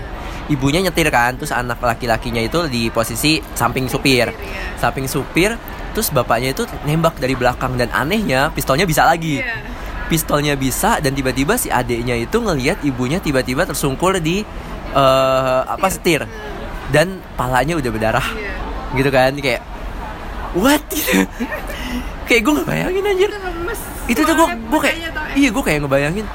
Ibunya 0.46 0.78
nyetir 0.78 1.10
kan 1.10 1.34
terus 1.34 1.50
anak 1.50 1.82
laki-lakinya 1.82 2.38
itu 2.38 2.70
di 2.70 2.86
posisi 2.90 3.42
samping 3.54 3.90
supir. 3.90 4.30
Samping 4.78 5.10
supir 5.10 5.54
terus 5.90 6.12
bapaknya 6.12 6.52
itu 6.52 6.68
nembak 6.86 7.18
dari 7.18 7.34
belakang 7.34 7.74
dan 7.74 7.90
anehnya 7.90 8.50
pistolnya 8.54 8.86
bisa 8.86 9.06
lagi. 9.06 9.42
Iya. 9.42 9.74
pistolnya 10.06 10.54
bisa 10.54 11.02
dan 11.02 11.18
tiba-tiba 11.18 11.58
si 11.58 11.66
adiknya 11.66 12.14
itu 12.14 12.38
ngelihat 12.38 12.78
ibunya 12.86 13.18
tiba-tiba 13.18 13.66
tersungkur 13.66 14.22
di 14.22 14.46
eh, 14.94 15.60
apa 15.66 15.86
setir. 15.90 16.22
Dan 16.94 17.18
palanya 17.34 17.74
udah 17.74 17.90
berdarah. 17.90 18.28
Iya. 18.38 18.54
gitu 19.02 19.10
kan 19.10 19.34
kayak 19.34 19.62
what? 20.54 20.86
Kayak 22.26 22.42
gue 22.42 22.52
nggak 22.58 22.66
bayangin 22.66 23.06
anjir 23.06 23.30
itu 24.06 24.20
tuh 24.22 24.34
gue 24.34 24.48
gue 24.54 24.80
kayak 24.80 24.96
tuh. 25.10 25.24
iya 25.34 25.48
gue 25.50 25.62
kayak 25.62 25.78
ngebayangin 25.82 26.26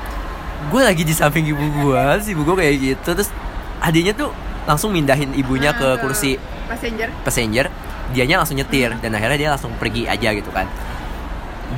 gue 0.69 0.81
lagi 0.81 1.03
di 1.07 1.13
samping 1.15 1.49
ibu 1.49 1.65
gue 1.81 2.03
si 2.21 2.38
ibu 2.38 2.45
gue 2.45 2.55
kayak 2.62 2.75
gitu. 2.77 3.10
Terus 3.17 3.34
adiknya 3.81 4.13
tuh 4.13 4.29
langsung 4.69 4.93
mindahin 4.93 5.34
ibunya 5.34 5.73
ke 5.73 5.97
kursi 5.97 6.38
passenger. 6.69 7.10
passenger. 7.25 7.65
Dianya 8.12 8.43
langsung 8.43 8.60
nyetir 8.60 8.93
dan 8.99 9.12
akhirnya 9.15 9.38
dia 9.39 9.49
langsung 9.55 9.73
pergi 9.79 10.05
aja 10.05 10.29
gitu 10.36 10.51
kan. 10.53 10.69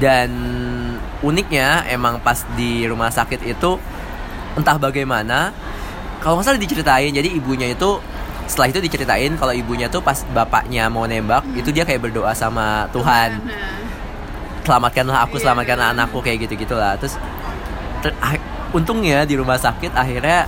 Dan 0.01 0.29
uniknya 1.23 1.87
emang 1.87 2.19
pas 2.19 2.43
di 2.57 2.83
rumah 2.89 3.13
sakit 3.13 3.45
itu 3.45 3.79
entah 4.57 4.75
bagaimana 4.81 5.53
kalau 6.19 6.41
nggak 6.41 6.45
salah 6.49 6.59
diceritain. 6.59 7.13
Jadi 7.13 7.39
ibunya 7.39 7.71
itu 7.71 8.01
setelah 8.43 8.75
itu 8.75 8.83
diceritain 8.83 9.31
kalau 9.39 9.55
ibunya 9.55 9.87
tuh 9.87 10.03
pas 10.03 10.19
bapaknya 10.35 10.91
mau 10.91 11.07
nembak 11.07 11.47
itu 11.55 11.71
dia 11.71 11.87
kayak 11.87 12.11
berdoa 12.11 12.35
sama 12.35 12.91
Tuhan. 12.91 13.39
Nah, 13.39 13.82
selamatkanlah 14.63 15.23
aku 15.23 15.37
Iya. 15.37 15.43
selamatkanlah 15.47 15.87
anakku 15.91 16.19
kayak 16.19 16.47
gitu 16.47 16.53
gitulah 16.59 16.95
terus 16.95 17.15
ter- 17.99 18.15
ah- 18.19 18.41
untungnya 18.71 19.23
di 19.23 19.35
rumah 19.35 19.55
sakit 19.55 19.93
akhirnya 19.93 20.47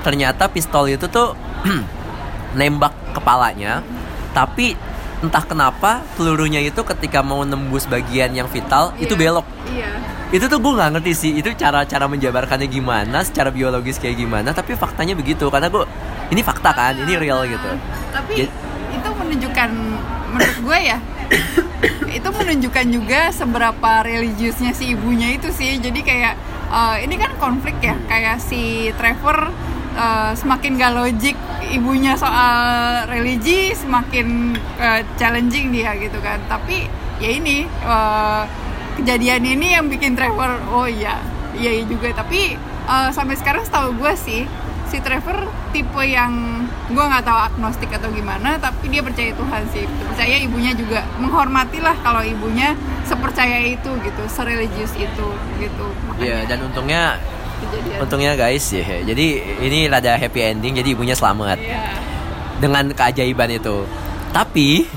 ternyata 0.00 0.46
pistol 0.46 0.86
itu 0.86 1.08
tuh 1.08 1.34
nembak 2.58 2.94
kepalanya 3.12 3.82
tapi 4.30 4.76
entah 5.18 5.42
kenapa 5.42 6.04
pelurunya 6.14 6.60
itu 6.60 6.84
ketika 6.84 7.24
mau 7.24 7.40
nembus 7.42 7.88
bagian 7.88 8.30
yang 8.30 8.46
vital 8.46 8.92
itu 8.96 9.16
iya. 9.16 9.20
belok 9.20 9.46
iya 9.66 9.90
itu 10.26 10.44
tuh 10.44 10.58
gue 10.58 10.72
nggak 10.74 10.90
ngerti 10.98 11.12
sih 11.14 11.32
itu 11.38 11.54
cara-cara 11.54 12.10
menjabarkannya 12.10 12.66
gimana 12.66 13.22
secara 13.22 13.48
biologis 13.48 13.96
kayak 13.96 14.18
gimana 14.18 14.50
tapi 14.50 14.74
faktanya 14.74 15.14
begitu 15.14 15.46
karena 15.48 15.70
gue 15.70 15.86
ini 16.28 16.42
fakta 16.42 16.74
kan 16.74 16.98
ini 16.98 17.14
real 17.14 17.46
gitu 17.46 17.70
tapi 18.12 18.44
Jadi- 18.44 18.54
itu 18.92 19.08
menunjukkan 19.08 19.68
menurut 20.34 20.58
gue 20.60 20.78
ya 20.82 20.98
itu 22.16 22.28
menunjukkan 22.32 22.86
juga 22.88 23.20
seberapa 23.28 24.00
religiusnya 24.00 24.72
si 24.72 24.96
ibunya 24.96 25.36
itu 25.36 25.52
sih. 25.52 25.76
Jadi 25.76 26.00
kayak 26.00 26.34
eh, 26.72 26.96
ini 27.04 27.14
kan 27.20 27.36
konflik 27.36 27.76
ya. 27.84 27.96
Kayak 28.08 28.40
si 28.40 28.90
Trevor 28.96 29.52
eh, 29.96 30.32
semakin 30.32 30.80
gak 30.80 30.92
logik 30.96 31.36
ibunya 31.68 32.14
soal 32.16 33.04
religi 33.10 33.76
semakin 33.76 34.56
eh, 34.80 35.00
challenging 35.20 35.70
dia 35.70 35.92
gitu 36.00 36.16
kan. 36.24 36.40
Tapi 36.48 36.88
ya 37.20 37.30
ini 37.30 37.68
eh, 37.68 38.42
kejadian 38.96 39.44
ini 39.44 39.76
yang 39.76 39.92
bikin 39.92 40.16
Trevor 40.16 40.56
oh 40.72 40.88
iya 40.88 41.20
iya 41.52 41.84
juga. 41.84 42.16
Tapi 42.16 42.56
eh, 42.88 43.08
sampai 43.12 43.36
sekarang 43.36 43.62
setahu 43.68 43.92
gue 44.00 44.12
sih 44.16 44.42
si 44.86 44.98
Trevor 44.98 45.44
tipe 45.68 45.98
yang 46.00 46.32
gue 46.86 47.04
nggak 47.04 47.22
tahu 47.22 47.38
agnostik 47.44 47.90
atau 47.90 48.08
gimana 48.08 48.54
tapi 48.56 48.86
dia 48.86 49.02
percaya 49.02 49.30
Tuhan 49.32 49.62
sih. 49.68 49.84
Percaya 50.06 50.36
ibunya 50.38 50.72
juga. 50.72 51.02
Menghormati 51.16 51.78
lah 51.78 51.94
kalau 52.00 52.20
ibunya 52.20 52.72
sepercaya 53.02 53.58
itu 53.60 53.90
gitu 53.98 54.22
sereligius 54.26 54.94
itu 54.94 55.28
gitu. 55.56 55.86
Iya 56.16 56.44
dan 56.44 56.62
untungnya 56.62 57.18
kejadian. 57.58 57.98
untungnya 58.00 58.32
guys 58.34 58.66
ya. 58.68 58.82
Jadi 59.02 59.26
ini 59.60 59.86
rada 59.86 60.14
happy 60.14 60.40
ending 60.46 60.74
jadi 60.74 60.88
ibunya 60.92 61.12
selamat. 61.12 61.58
Iya. 61.58 61.82
dengan 62.56 62.88
keajaiban 62.88 63.52
itu. 63.52 63.84
Tapi 64.30 64.88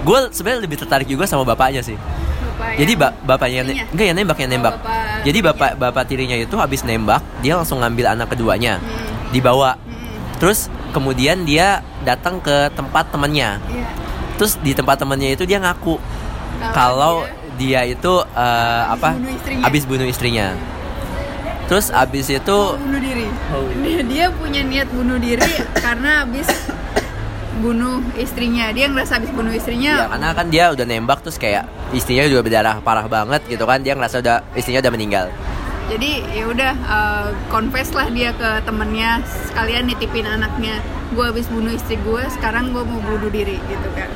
gue 0.00 0.18
sebenarnya 0.28 0.60
lebih 0.60 0.74
tertarik 0.76 1.06
juga 1.06 1.22
sama 1.24 1.44
bapaknya 1.44 1.80
sih. 1.80 1.94
Bapak 1.94 2.74
jadi 2.76 2.92
ba- 2.94 3.14
bapaknya 3.20 3.60
ne- 3.62 3.66
Tirinya? 3.68 3.86
enggak 3.90 4.04
ya 4.04 4.12
nembak 4.12 4.36
yang 4.36 4.46
Oh, 4.46 4.54
nembak. 4.54 4.74
bapak 4.76 5.03
jadi 5.24 5.38
bapak 5.40 5.80
bapak 5.80 6.04
tirinya 6.04 6.36
itu 6.36 6.54
habis 6.60 6.84
nembak 6.84 7.24
dia 7.40 7.56
langsung 7.56 7.80
ngambil 7.80 8.12
anak 8.12 8.30
keduanya 8.36 8.78
Hmm. 8.78 9.32
dibawa 9.32 9.80
Hmm. 9.80 10.36
terus 10.38 10.68
kemudian 10.92 11.42
dia 11.42 11.80
datang 12.04 12.38
ke 12.38 12.70
tempat 12.76 13.08
temannya 13.10 13.58
Iya. 13.58 13.86
terus 14.36 14.60
di 14.60 14.76
tempat 14.76 15.00
temannya 15.00 15.34
itu 15.34 15.48
dia 15.48 15.58
ngaku 15.58 15.98
kalau 16.70 17.26
dia, 17.54 17.86
itu 17.86 18.12
eh, 18.34 18.82
apa 18.90 19.14
bunuh 19.14 19.30
istrinya. 19.30 19.70
bunuh 19.86 20.06
istrinya 20.10 20.46
terus 21.64 21.86
habis 21.88 22.28
itu 22.28 22.58
bunuh 22.76 23.00
diri 23.00 23.26
dia, 23.80 24.00
dia 24.04 24.26
punya 24.28 24.60
niat 24.60 24.88
bunuh 24.92 25.16
diri 25.16 25.48
karena 25.78 26.26
habis 26.26 26.46
bunuh 27.60 28.02
istrinya. 28.18 28.74
Dia 28.74 28.90
ngerasa 28.90 29.22
habis 29.22 29.30
bunuh 29.30 29.52
ya 29.54 29.58
istrinya 29.60 29.92
karena 30.10 30.28
kan 30.34 30.46
dia 30.50 30.64
udah 30.74 30.86
nembak 30.86 31.22
terus 31.22 31.38
kayak 31.38 31.68
istrinya 31.94 32.26
juga 32.26 32.42
berdarah 32.46 32.76
parah 32.82 33.06
banget 33.06 33.42
gitu 33.46 33.64
kan. 33.68 33.82
Dia 33.82 33.94
ngerasa 33.94 34.22
udah 34.22 34.36
istrinya 34.58 34.80
udah 34.82 34.92
meninggal. 34.94 35.26
Jadi 35.84 36.24
ya 36.32 36.44
udah 36.48 36.72
confess 37.52 37.92
lah 37.92 38.08
dia 38.08 38.32
ke 38.34 38.64
temennya. 38.64 39.20
Sekalian 39.52 39.86
nitipin 39.86 40.24
anaknya 40.24 40.80
gue 41.12 41.24
habis 41.24 41.46
bunuh 41.46 41.70
istri 41.70 42.00
gue 42.00 42.22
sekarang 42.40 42.72
gue 42.72 42.82
mau 42.82 42.98
bunuh 43.04 43.30
diri 43.30 43.60
gitu 43.68 43.88
kan. 43.94 44.08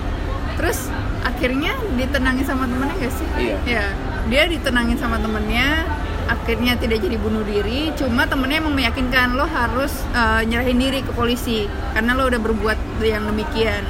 Terus 0.59 0.91
akhirnya 1.23 1.77
ditenangin 1.95 2.43
sama 2.43 2.67
temennya 2.67 2.97
gak 2.99 3.13
sih? 3.15 3.29
Iya. 3.39 3.57
ya 3.69 3.87
dia 4.29 4.45
ditenangin 4.45 5.01
sama 5.01 5.17
temennya 5.17 5.89
akhirnya 6.29 6.77
tidak 6.77 7.01
jadi 7.03 7.17
bunuh 7.17 7.43
diri. 7.43 7.91
Cuma 7.97 8.29
temennya 8.29 8.61
emang 8.61 8.77
meyakinkan 8.77 9.35
lo 9.35 9.49
harus 9.49 9.91
eh, 10.13 10.45
nyerahin 10.45 10.79
diri 10.79 11.01
ke 11.03 11.11
polisi 11.17 11.67
karena 11.97 12.13
lo 12.15 12.29
udah 12.29 12.39
berbuat 12.39 12.79
yang 13.03 13.25
demikian. 13.27 13.83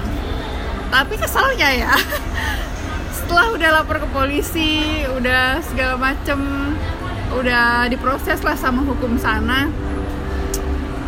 Tapi 0.88 1.14
kesalnya 1.20 1.68
ya 1.74 1.92
setelah 3.18 3.52
udah 3.52 3.68
lapor 3.82 4.00
ke 4.00 4.08
polisi 4.08 5.04
udah 5.04 5.60
segala 5.60 6.00
macem 6.00 6.40
udah 7.36 7.92
diproses 7.92 8.40
lah 8.40 8.56
sama 8.56 8.86
hukum 8.86 9.20
sana. 9.20 9.68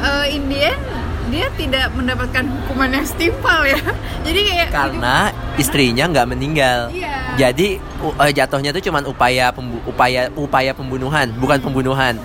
Eh 0.01 0.37
in 0.37 0.53
the 0.53 0.69
end, 0.69 0.85
dia 1.29 1.47
tidak 1.55 1.93
mendapatkan 1.93 2.45
hukuman 2.49 2.91
yang 2.91 3.05
setimpal 3.05 3.63
ya. 3.69 3.77
Jadi 4.27 4.41
kayak 4.49 4.69
karena 4.73 5.17
istrinya 5.61 6.05
nggak 6.09 6.27
meninggal. 6.29 6.89
Iya. 6.91 7.37
jadi 7.39 7.79
u- 8.03 8.17
eh, 8.21 8.33
jatuhnya 8.35 8.75
itu 8.75 8.91
cuman 8.91 9.07
upaya 9.07 9.55
pembu- 9.55 9.81
upaya 9.87 10.29
upaya 10.35 10.73
pembunuhan 10.73 11.31
bukan 11.37 11.61
pembunuhan. 11.63 12.17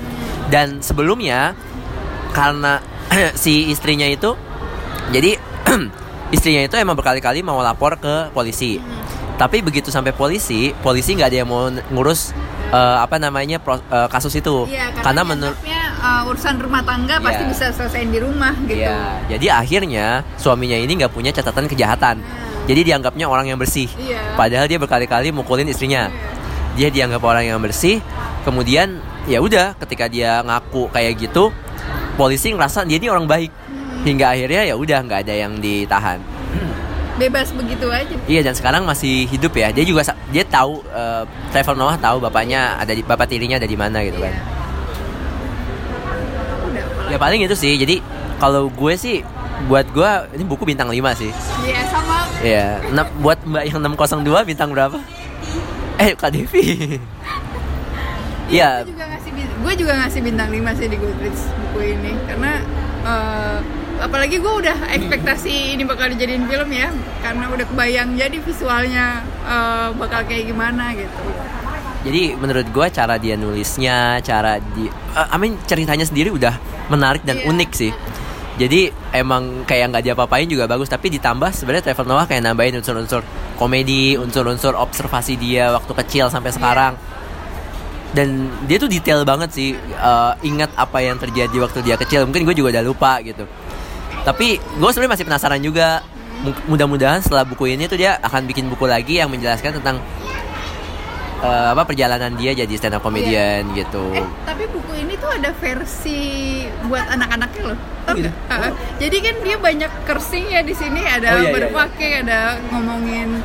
Dan 0.49 0.79
sebelumnya 0.81 1.53
karena 2.31 2.79
si 3.37 3.69
istrinya 3.71 4.07
itu 4.07 4.33
jadi 5.13 5.37
istrinya 6.35 6.65
itu 6.65 6.75
emang 6.75 6.97
berkali-kali 6.97 7.45
mau 7.45 7.59
lapor 7.61 7.99
ke 8.01 8.33
polisi. 8.33 8.81
Tapi 9.35 9.59
begitu 9.59 9.91
sampai 9.91 10.15
polisi 10.15 10.71
polisi 10.79 11.15
nggak 11.15 11.29
ada 11.31 11.37
yang 11.43 11.49
mau 11.51 11.67
ngurus 11.91 12.31
eh, 12.75 12.97
apa 12.99 13.15
namanya 13.15 13.57
pro- 13.63 13.79
eh, 13.79 14.07
kasus 14.11 14.35
itu 14.35 14.67
Iya, 14.67 14.91
karena 14.91 15.03
karena 15.03 15.21
menurut 15.23 15.57
uh, 16.05 16.27
urusan 16.27 16.55
rumah 16.59 16.83
tangga 16.83 17.15
pasti 17.23 17.43
Iya. 17.47 17.51
bisa 17.55 17.65
selesaiin 17.71 18.11
di 18.11 18.19
rumah 18.19 18.53
gitu. 18.67 18.83
Iya, 18.83 18.99
jadi 19.31 19.45
akhirnya 19.55 20.05
suaminya 20.35 20.75
ini 20.75 20.91
nggak 20.99 21.13
punya 21.15 21.31
catatan 21.31 21.65
kejahatan. 21.71 22.19
Jadi 22.65 22.81
dianggapnya 22.81 23.29
orang 23.29 23.45
yang 23.45 23.61
bersih. 23.61 23.85
Iya. 23.95 24.33
Padahal 24.33 24.65
dia 24.65 24.81
berkali-kali 24.81 25.29
mukulin 25.29 25.69
istrinya. 25.69 26.09
Dia 26.73 26.89
dianggap 26.89 27.21
orang 27.21 27.45
yang 27.45 27.61
bersih. 27.61 28.01
Kemudian 28.41 28.99
ya 29.29 29.41
udah 29.41 29.77
ketika 29.85 30.05
dia 30.09 30.41
ngaku 30.45 30.89
kayak 30.93 31.17
gitu 31.17 31.49
polisi 32.13 32.53
ngerasa 32.53 32.85
dia 32.85 33.01
ini 33.01 33.09
orang 33.09 33.25
baik 33.25 33.49
hingga 34.05 34.37
akhirnya 34.37 34.69
ya 34.69 34.75
udah 34.77 34.99
nggak 35.01 35.19
ada 35.25 35.33
yang 35.33 35.57
ditahan 35.57 36.21
bebas 37.15 37.47
begitu 37.51 37.87
aja. 37.87 38.15
Iya 38.25 38.41
dan 38.41 38.53
sekarang 38.53 38.83
masih 38.83 39.23
hidup 39.25 39.53
ya. 39.53 39.69
Dia 39.69 39.83
juga 39.83 40.01
dia 40.29 40.43
tahu 40.43 40.83
eh, 40.85 41.23
Trevor 41.49 41.75
Noah 41.75 41.95
tahu 41.95 42.19
bapaknya 42.19 42.75
ada 42.75 42.91
di 42.91 43.01
bapak 43.01 43.25
tirinya 43.25 43.55
ada 43.55 43.65
di 43.65 43.73
mana 43.73 44.01
gitu 44.01 44.19
kan. 44.19 44.31
Iya. 44.31 44.43
udah 46.65 46.83
ya 47.07 47.17
paling 47.17 47.41
itu 47.41 47.55
sih. 47.55 47.75
Jadi 47.75 48.03
kalau 48.35 48.67
gue 48.67 48.93
sih 48.95 49.23
buat 49.65 49.87
gue 49.87 50.09
ini 50.35 50.43
buku 50.43 50.67
bintang 50.67 50.91
5 50.91 50.99
sih. 51.15 51.31
Iya 51.63 51.81
sama. 51.87 52.17
Iya, 52.43 52.67
Nah, 52.91 53.07
buat 53.17 53.39
Mbak 53.41 53.63
yang 53.65 53.79
602 53.79 54.43
bintang 54.45 54.69
berapa? 54.69 54.99
Eh, 55.95 56.11
Kak 56.13 56.29
Devi. 56.29 56.63
Iya, 58.45 58.85
gue 58.85 58.93
juga 58.93 59.09
ngasih 59.09 59.31
bin- 59.33 59.55
gue 59.57 59.73
juga 59.73 59.93
ngasih 59.97 60.21
bintang 60.21 60.49
5 60.53 60.77
sih 60.77 60.85
di 60.85 60.97
Goodreads 61.01 61.41
buku 61.49 61.79
ini. 61.97 62.13
Karena 62.29 62.61
eh, 63.01 63.57
apalagi 63.97 64.37
gue 64.39 64.53
udah 64.61 64.91
ekspektasi 64.91 65.79
ini 65.79 65.83
bakal 65.87 66.11
dijadiin 66.11 66.45
film 66.45 66.69
ya 66.71 66.91
karena 67.23 67.47
udah 67.47 67.65
kebayang 67.65 68.15
jadi 68.15 68.37
visualnya 68.41 69.05
eh, 69.43 69.87
bakal 69.95 70.21
kayak 70.27 70.51
gimana 70.51 70.91
gitu 70.93 71.21
jadi 72.05 72.37
menurut 72.37 72.69
gue 72.69 72.87
cara 72.93 73.17
dia 73.17 73.33
nulisnya, 73.33 74.21
cara 74.21 74.61
di 74.61 74.85
eh, 74.85 75.27
I 75.33 75.37
mean 75.41 75.57
ceritanya 75.65 76.05
sendiri 76.05 76.29
udah 76.29 76.53
menarik 76.93 77.25
dan 77.25 77.41
Iya. 77.41 77.49
unik 77.49 77.71
sih. 77.73 77.89
Jadi 78.61 78.87
emang 79.11 79.65
kayak 79.65 79.89
nggak 79.89 80.03
diapa-apain 80.05 80.45
juga 80.45 80.69
bagus, 80.69 80.85
tapi 80.87 81.09
ditambah 81.11 81.49
sebenarnya 81.51 81.91
Trevor 81.91 82.05
Noah 82.05 82.29
kayak 82.29 82.45
nambahin 82.45 82.77
unsur-unsur 82.79 83.25
komedi, 83.57 84.15
unsur-unsur 84.21 84.77
observasi 84.77 85.33
dia 85.35 85.73
waktu 85.73 85.91
kecil 86.05 86.29
sampai 86.29 86.53
sekarang. 86.53 86.93
Dan 88.15 88.47
dia 88.69 88.77
tuh 88.79 88.87
detail 88.87 89.25
banget 89.25 89.49
sih, 89.51 89.73
eh, 89.75 90.33
ingat 90.45 90.77
apa 90.77 91.01
yang 91.01 91.17
terjadi 91.17 91.57
waktu 91.57 91.81
dia 91.83 91.97
kecil. 91.97 92.29
Mungkin 92.29 92.45
gue 92.45 92.53
juga 92.53 92.69
udah 92.79 92.85
lupa 92.85 93.17
gitu. 93.25 93.49
Tapi 94.25 94.47
gue 94.57 94.89
sebenarnya 94.89 95.13
masih 95.13 95.25
penasaran 95.25 95.61
juga. 95.61 96.01
Mu- 96.37 96.65
Mudah-mudahan 96.67 97.21
setelah 97.21 97.41
buku 97.41 97.69
ini 97.69 97.85
tuh 97.85 97.95
dia 97.95 98.17
akan 98.19 98.43
bikin 98.43 98.67
buku 98.67 98.83
lagi 98.83 99.17
yang 99.17 99.29
menjelaskan 99.29 99.71
tentang 99.75 100.01
eh, 101.37 101.67
apa 101.71 101.83
perjalanan 101.83 102.33
dia 102.33 102.51
jadi 102.53 102.73
stand 102.73 102.93
up 102.93 103.01
comedian 103.01 103.65
gitu. 103.71 104.11
eh 104.11 104.25
tapi 104.43 104.65
buku 104.67 104.93
ini 104.97 105.13
tuh 105.15 105.29
ada 105.29 105.51
versi 105.53 106.19
buat 106.85 107.05
anak-anaknya 107.07 107.63
loh 107.65 107.79
Oh, 108.05 108.13
gitu? 108.13 108.29
Heeh. 108.29 108.71
jadi 108.99 109.17
kan 109.19 109.35
dia 109.41 109.57
banyak 109.57 109.91
cursing 110.05 110.45
ya 110.47 110.61
di 110.61 110.73
sini 110.73 111.01
ada 111.01 111.27
Oh, 111.31 111.37
iya, 111.39 111.41
iya, 111.41 111.53
berpakai 111.55 112.09
ada 112.21 112.39
ngomongin 112.69 113.41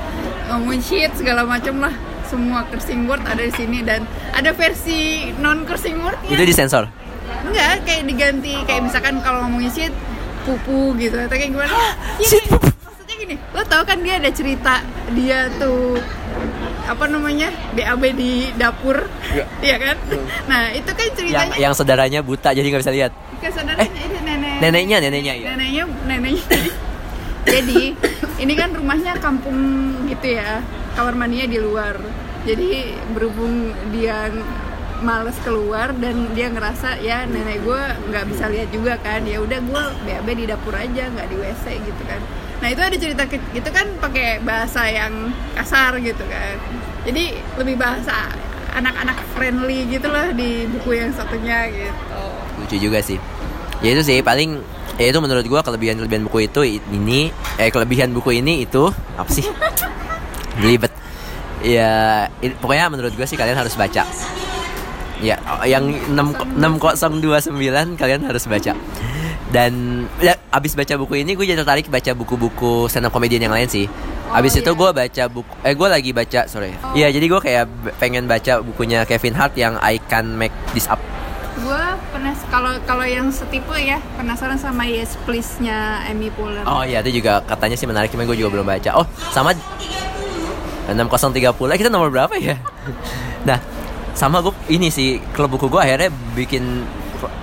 ngomongin 0.47 0.81
shit 0.81 1.11
segala 1.15 1.43
macam 1.43 1.81
lah 1.81 1.95
semua 2.23 2.63
cursing 2.67 3.07
word 3.07 3.25
ada 3.25 3.41
di 3.41 3.51
sini 3.51 3.81
dan 3.81 4.05
ada 4.31 4.53
versi 4.53 5.33
non 5.35 5.65
cursing 5.65 5.99
word 5.99 6.21
Itu 6.25 6.39
disensor. 6.39 6.87
Enggak, 7.41 7.83
kayak 7.83 8.05
diganti 8.05 8.55
kayak 8.63 8.85
misalkan 8.85 9.19
kalau 9.21 9.43
ngomongin 9.43 9.73
shit 9.73 9.95
pupu 10.53 10.79
gitu 10.97 11.17
atau 11.17 11.31
kayak 11.31 11.51
gimana? 11.51 11.71
Iya, 12.17 12.29
kayak- 12.41 12.63
maksudnya 12.81 13.15
gini, 13.17 13.35
lo 13.49 13.63
tau 13.65 13.83
kan 13.83 13.99
dia 13.99 14.15
ada 14.17 14.31
cerita 14.31 14.75
dia 15.13 15.39
tuh 15.55 15.99
apa 16.83 17.05
namanya 17.07 17.49
BAB 17.73 18.03
di 18.13 18.33
dapur, 18.53 18.99
Iya. 19.29 19.45
iya 19.67 19.77
kan? 19.79 19.97
Nah 20.47 20.71
itu 20.71 20.87
kan 20.89 21.05
Yang 21.05 21.17
ceritanya 21.17 21.55
yang 21.57 21.73
saudaranya 21.73 22.21
buta 22.21 22.51
jadi 22.51 22.67
nggak 22.67 22.83
bisa 22.83 22.91
lihat. 22.93 23.13
ke 23.37 23.49
saudaranya 23.49 23.89
itu 24.01 24.19
nenek 24.21 24.55
Neneknya, 24.61 24.97
neneknya 25.01 25.35
ya. 25.35 25.45
neneknya 25.51 25.83
neneknya 26.05 26.45
jadi 27.57 27.83
ini 28.37 28.53
kan 28.53 28.69
rumahnya 28.71 29.17
kampung 29.17 29.57
gitu 30.07 30.37
ya 30.37 30.61
kamar 30.93 31.17
mandinya 31.17 31.49
di 31.49 31.57
luar 31.59 31.97
jadi 32.43 32.69
berhubung 33.11 33.73
dia 33.91 34.29
males 35.01 35.37
keluar 35.43 35.93
dan 35.97 36.33
dia 36.37 36.53
ngerasa 36.53 37.01
ya 37.01 37.25
nenek 37.25 37.65
gue 37.65 37.83
nggak 38.13 38.25
bisa 38.29 38.45
lihat 38.53 38.69
juga 38.73 38.95
kan 39.01 39.25
ya 39.25 39.41
udah 39.41 39.59
gue 39.61 39.83
BAB 40.07 40.29
di 40.37 40.45
dapur 40.49 40.75
aja 40.77 41.09
nggak 41.09 41.29
di 41.29 41.37
WC 41.41 41.65
gitu 41.85 42.03
kan 42.05 42.21
nah 42.61 42.69
itu 42.69 42.81
ada 42.85 42.97
cerita 43.01 43.25
gitu 43.29 43.71
kan 43.73 43.87
pakai 44.05 44.45
bahasa 44.45 44.85
yang 44.85 45.33
kasar 45.57 45.97
gitu 46.05 46.25
kan 46.29 46.61
jadi 47.09 47.41
lebih 47.57 47.81
bahasa 47.81 48.29
anak-anak 48.77 49.17
friendly 49.33 49.89
gitu 49.89 50.13
lah 50.13 50.31
di 50.37 50.69
buku 50.69 51.01
yang 51.01 51.11
satunya 51.17 51.67
gitu 51.73 52.21
Lucu 52.61 52.77
juga 52.77 53.01
sih. 53.01 53.17
Ya 53.81 53.97
itu 53.97 54.05
sih 54.05 54.21
paling 54.21 54.61
ya 55.01 55.09
itu 55.09 55.19
menurut 55.19 55.45
gua 55.49 55.65
kelebihan-kelebihan 55.65 56.29
buku 56.29 56.45
itu 56.45 56.61
ini 56.93 57.33
eh 57.57 57.73
kelebihan 57.73 58.13
buku 58.13 58.37
ini 58.37 58.69
itu 58.69 58.93
apa 59.17 59.31
sih? 59.33 59.49
Belibet. 60.61 60.93
Ya 61.65 62.29
pokoknya 62.61 62.93
menurut 62.93 63.17
gua 63.17 63.25
sih 63.25 63.41
kalian 63.41 63.57
harus 63.57 63.73
baca. 63.73 64.05
Ya, 65.21 65.37
yang 65.63 65.85
6 66.09 66.57
6029 66.57 67.53
kalian 67.95 68.25
harus 68.25 68.45
baca. 68.45 68.73
Dan 69.51 69.73
ya, 70.17 70.39
abis 70.49 70.73
baca 70.73 70.95
buku 70.95 71.21
ini 71.21 71.35
gue 71.35 71.43
jadi 71.43 71.59
tertarik 71.59 71.87
baca 71.87 72.13
buku-buku 72.13 72.87
stand 72.87 73.05
up 73.05 73.13
comedian 73.13 73.43
yang 73.43 73.53
lain 73.53 73.67
sih. 73.67 73.85
Abis 74.31 74.55
Oh, 74.55 74.63
itu 74.63 74.71
iya. 74.71 74.79
gue 74.79 74.91
baca 74.95 75.25
buku, 75.27 75.55
eh 75.61 75.75
gue 75.75 75.89
lagi 75.91 76.11
baca 76.11 76.41
sorry. 76.47 76.71
Iya 76.95 77.11
jadi 77.11 77.27
gue 77.27 77.41
kayak 77.41 77.65
pengen 77.99 78.25
baca 78.25 78.61
bukunya 78.61 79.03
Kevin 79.03 79.35
Hart 79.35 79.53
yang 79.55 79.75
I 79.77 79.99
Can 80.01 80.35
Make 80.35 80.55
This 80.71 80.87
Up. 80.87 81.03
gue 81.61 81.85
penas 82.11 82.41
kalau 82.49 82.73
kalau 82.83 83.05
yang 83.05 83.29
setipe 83.29 83.75
ya 83.77 84.01
penasaran 84.17 84.57
sama 84.57 84.89
Yes 84.89 85.19
Please 85.23 85.61
nya 85.61 86.01
Amy 86.09 86.33
Poehler 86.33 86.65
Oh 86.65 86.81
iya 86.81 87.05
itu 87.05 87.21
juga 87.21 87.45
katanya 87.45 87.77
sih 87.77 87.85
menarik 87.85 88.09
cuman 88.09 88.25
gue 88.25 88.39
juga 88.39 88.49
belum 88.51 88.65
baca. 88.65 88.91
Oh 88.97 89.05
sama 89.29 89.53
6030 90.89 90.97
Eh, 91.69 91.77
kita 91.77 91.87
nomor 91.89 92.09
berapa 92.09 92.33
ya? 92.35 92.57
nah 93.49 93.61
sama 94.15 94.43
gue 94.43 94.53
ini 94.69 94.91
sih 94.91 95.23
klub 95.33 95.55
buku 95.55 95.71
gue 95.71 95.81
akhirnya 95.81 96.11
bikin 96.35 96.85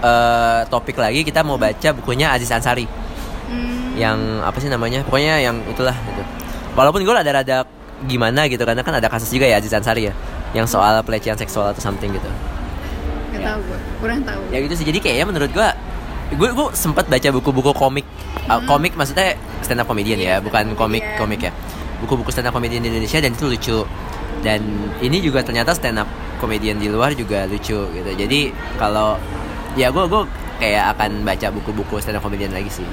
eh, 0.04 0.62
topik 0.68 0.98
lagi 0.98 1.24
kita 1.24 1.42
mau 1.42 1.56
baca 1.58 1.90
bukunya 1.96 2.34
Aziz 2.34 2.52
Ansari. 2.52 2.86
Hmm, 3.48 3.96
yang 3.96 4.44
apa 4.44 4.60
sih 4.60 4.68
namanya? 4.68 5.02
Pokoknya 5.08 5.40
yang 5.40 5.64
itulah 5.66 5.96
gitu. 5.96 6.22
Walaupun 6.76 7.02
gue 7.02 7.14
rada-rada 7.16 7.64
gimana 8.06 8.46
gitu 8.46 8.62
karena 8.62 8.86
kan 8.86 8.94
ada 8.94 9.10
kasus 9.10 9.32
juga 9.32 9.50
ya 9.50 9.58
Aziz 9.58 9.74
Ansari 9.74 10.12
ya 10.12 10.14
yang 10.54 10.70
soal 10.70 11.02
pelecehan 11.02 11.36
seksual 11.38 11.72
atau 11.74 11.82
something 11.82 12.12
gitu. 12.14 12.30
nggak 13.34 13.44
tahu 13.44 13.60
gue 13.68 13.80
kurang 14.00 14.22
tahu. 14.24 14.42
Ya 14.54 14.58
gitu 14.64 14.74
sih 14.78 14.86
jadi 14.88 15.00
kayaknya 15.04 15.26
menurut 15.28 15.52
gua 15.52 15.76
gue 16.28 16.50
gue 16.52 16.68
sempat 16.76 17.08
baca 17.08 17.28
buku-buku 17.32 17.72
komik 17.74 18.08
Uh, 18.48 18.64
komik 18.64 18.96
maksudnya 18.96 19.36
stand 19.60 19.84
up 19.84 19.92
comedian 19.92 20.16
ya 20.24 20.40
bukan 20.40 20.72
komik 20.80 21.04
Iya. 21.04 21.20
komik 21.20 21.42
ya. 21.44 21.52
Buku-buku 22.00 22.32
stand 22.32 22.48
up 22.48 22.56
comedian 22.56 22.80
di 22.80 22.88
Indonesia 22.88 23.20
dan 23.20 23.36
itu 23.36 23.44
lucu. 23.44 23.78
Dan 24.40 24.64
ini 25.04 25.20
juga 25.20 25.44
ternyata 25.44 25.76
stand 25.76 26.00
up 26.00 26.08
comedian 26.38 26.78
di 26.78 26.88
luar 26.90 27.14
juga 27.14 27.46
lucu 27.46 27.78
gitu. 27.78 28.12
Jadi 28.18 28.54
kalau 28.78 29.18
ya 29.78 29.94
gue 29.94 30.06
gue 30.10 30.24
kayak 30.58 30.98
akan 30.98 31.22
baca 31.22 31.48
buku-buku 31.54 32.02
stand 32.02 32.18
up 32.18 32.26
comedian 32.26 32.54
lagi 32.54 32.70
sih. 32.82 32.88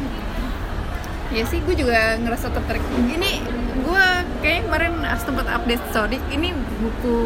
Ya 1.32 1.42
sih 1.48 1.58
gue 1.64 1.74
juga 1.74 2.20
ngerasa 2.20 2.52
tertarik. 2.52 2.84
Ini 2.94 3.30
gue 3.84 4.06
kayak 4.44 4.68
kemarin 4.68 4.92
sempat 5.18 5.46
update 5.48 5.84
story 5.90 6.18
ini 6.30 6.52
buku 6.80 7.18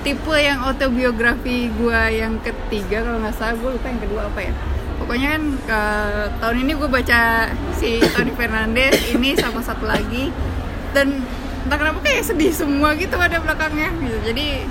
tipe 0.00 0.32
yang 0.32 0.64
autobiografi 0.64 1.68
gue 1.68 2.00
yang 2.16 2.40
ketiga 2.40 3.04
kalau 3.04 3.20
nggak 3.20 3.36
salah 3.36 3.54
gue 3.56 3.70
lupa 3.76 3.86
yang 3.88 4.00
kedua 4.02 4.22
apa 4.26 4.40
ya. 4.42 4.52
Pokoknya 5.00 5.28
kan 5.38 5.42
ke- 5.64 6.28
tahun 6.44 6.56
ini 6.66 6.72
gue 6.76 6.88
baca 6.92 7.20
si 7.78 8.04
Tony 8.12 8.32
Fernandez 8.36 8.94
ini 9.12 9.32
sama 9.38 9.64
satu 9.64 9.88
lagi. 9.88 10.28
Dan 10.90 11.24
entah 11.64 11.78
kenapa 11.78 12.02
kayak 12.04 12.26
sedih 12.26 12.52
semua 12.52 12.92
gitu 12.98 13.16
ada 13.16 13.38
belakangnya 13.40 13.94
gitu. 13.96 14.18
Jadi 14.28 14.66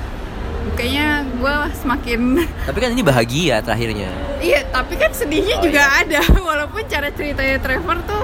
kayaknya 0.79 1.07
gue 1.27 1.53
semakin 1.75 2.19
tapi 2.67 2.77
kan 2.79 2.89
ini 2.89 3.03
bahagia 3.03 3.59
terakhirnya 3.59 4.07
Iya, 4.39 4.63
tapi 4.71 4.95
kan 4.95 5.11
sedihnya 5.11 5.59
Oh, 5.59 5.63
juga 5.67 5.83
iya. 5.83 5.99
ada 5.99 6.21
walaupun 6.49 6.87
cara 6.87 7.11
ceritanya 7.11 7.59
Trevor 7.59 7.99
tuh 8.07 8.23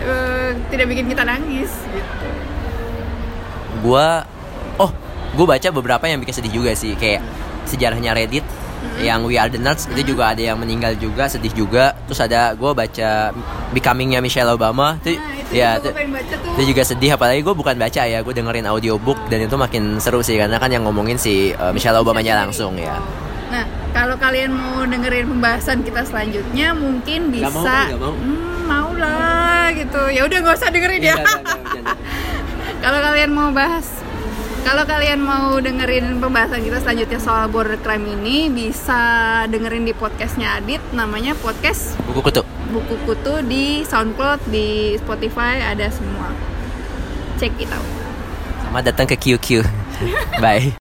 eh, 0.00 0.54
tidak 0.70 0.86
bikin 0.86 1.10
kita 1.10 1.26
nangis 1.26 1.74
gitu. 1.90 2.26
gua 3.80 4.22
oh 4.76 4.90
gue 5.34 5.46
baca 5.46 5.68
beberapa 5.70 6.04
yang 6.06 6.18
bikin 6.18 6.34
sedih 6.34 6.52
juga 6.54 6.70
sih 6.72 6.94
kayak 6.94 7.18
sejarahnya 7.66 8.14
Reddit 8.14 8.46
yang 8.98 9.22
We 9.26 9.38
Are 9.38 9.50
the 9.50 9.58
Nerds 9.62 9.86
itu 9.94 10.14
juga 10.14 10.34
ada 10.34 10.42
yang 10.42 10.58
meninggal 10.58 10.98
juga 10.98 11.30
sedih 11.30 11.54
juga. 11.54 11.94
Terus 12.06 12.20
ada 12.22 12.52
gue 12.54 12.70
baca 12.74 13.30
Becomingnya 13.74 14.18
Michelle 14.18 14.50
Obama. 14.50 14.98
Itu 15.02 15.18
Nah, 15.18 15.34
itu 15.40 15.64
ya 15.64 15.80
juga 15.80 15.96
itu, 16.20 16.34
itu 16.60 16.62
juga 16.74 16.82
sedih 16.84 17.10
apalagi 17.16 17.40
gue 17.40 17.54
bukan 17.56 17.74
baca 17.80 18.02
ya 18.04 18.20
gue 18.20 18.34
dengerin 18.36 18.68
audiobook 18.68 19.16
dan 19.32 19.48
itu 19.48 19.56
makin 19.56 19.96
seru 19.96 20.20
sih 20.20 20.36
karena 20.36 20.60
kan 20.60 20.68
yang 20.68 20.84
ngomongin 20.84 21.16
si 21.16 21.56
uh, 21.56 21.72
Michelle 21.72 21.96
Obama. 21.96 22.20
nya 22.20 22.36
langsung 22.36 22.76
ya. 22.76 22.98
Nah, 23.48 23.64
kalau 23.96 24.18
kalian 24.20 24.52
mau 24.52 24.84
dengerin 24.84 25.24
pembahasan 25.24 25.80
kita 25.80 26.04
selanjutnya 26.04 26.76
mungkin 26.76 27.32
mau, 27.32 27.32
bisa 27.32 27.74
nggak 27.88 28.00
mau. 28.02 28.12
Hmm, 28.12 28.58
mau 28.68 28.90
lah 28.92 29.72
gitu. 29.72 30.02
Ya 30.12 30.28
udah 30.28 30.38
nggak 30.44 30.56
usah 30.58 30.68
dengerin 30.68 31.00
Iya, 31.00 31.16
ya. 31.16 31.24
kalau 32.84 32.98
kalian 33.00 33.30
mau 33.32 33.48
bahas 33.54 33.88
kalau 34.68 34.84
kalian 34.84 35.24
mau 35.24 35.56
dengerin 35.56 36.20
pembahasan 36.20 36.60
kita 36.60 36.84
selanjutnya 36.84 37.16
soal 37.16 37.48
border 37.48 37.80
crime 37.80 38.04
ini 38.20 38.52
bisa 38.52 39.00
dengerin 39.48 39.88
di 39.88 39.96
podcastnya 39.96 40.60
Adit 40.60 40.84
namanya 40.92 41.32
podcast 41.40 41.96
buku 42.04 42.20
kutu 42.28 42.44
buku 42.68 43.00
kutu 43.08 43.40
di 43.48 43.80
SoundCloud, 43.88 44.44
di 44.52 44.92
Spotify 45.00 45.72
ada 45.72 45.88
semua. 45.88 46.28
Check 47.40 47.56
it 47.56 47.72
out. 47.72 47.88
sama 48.60 48.84
datang 48.84 49.08
ke 49.08 49.16
QQ 49.16 49.64
bye 50.44 50.76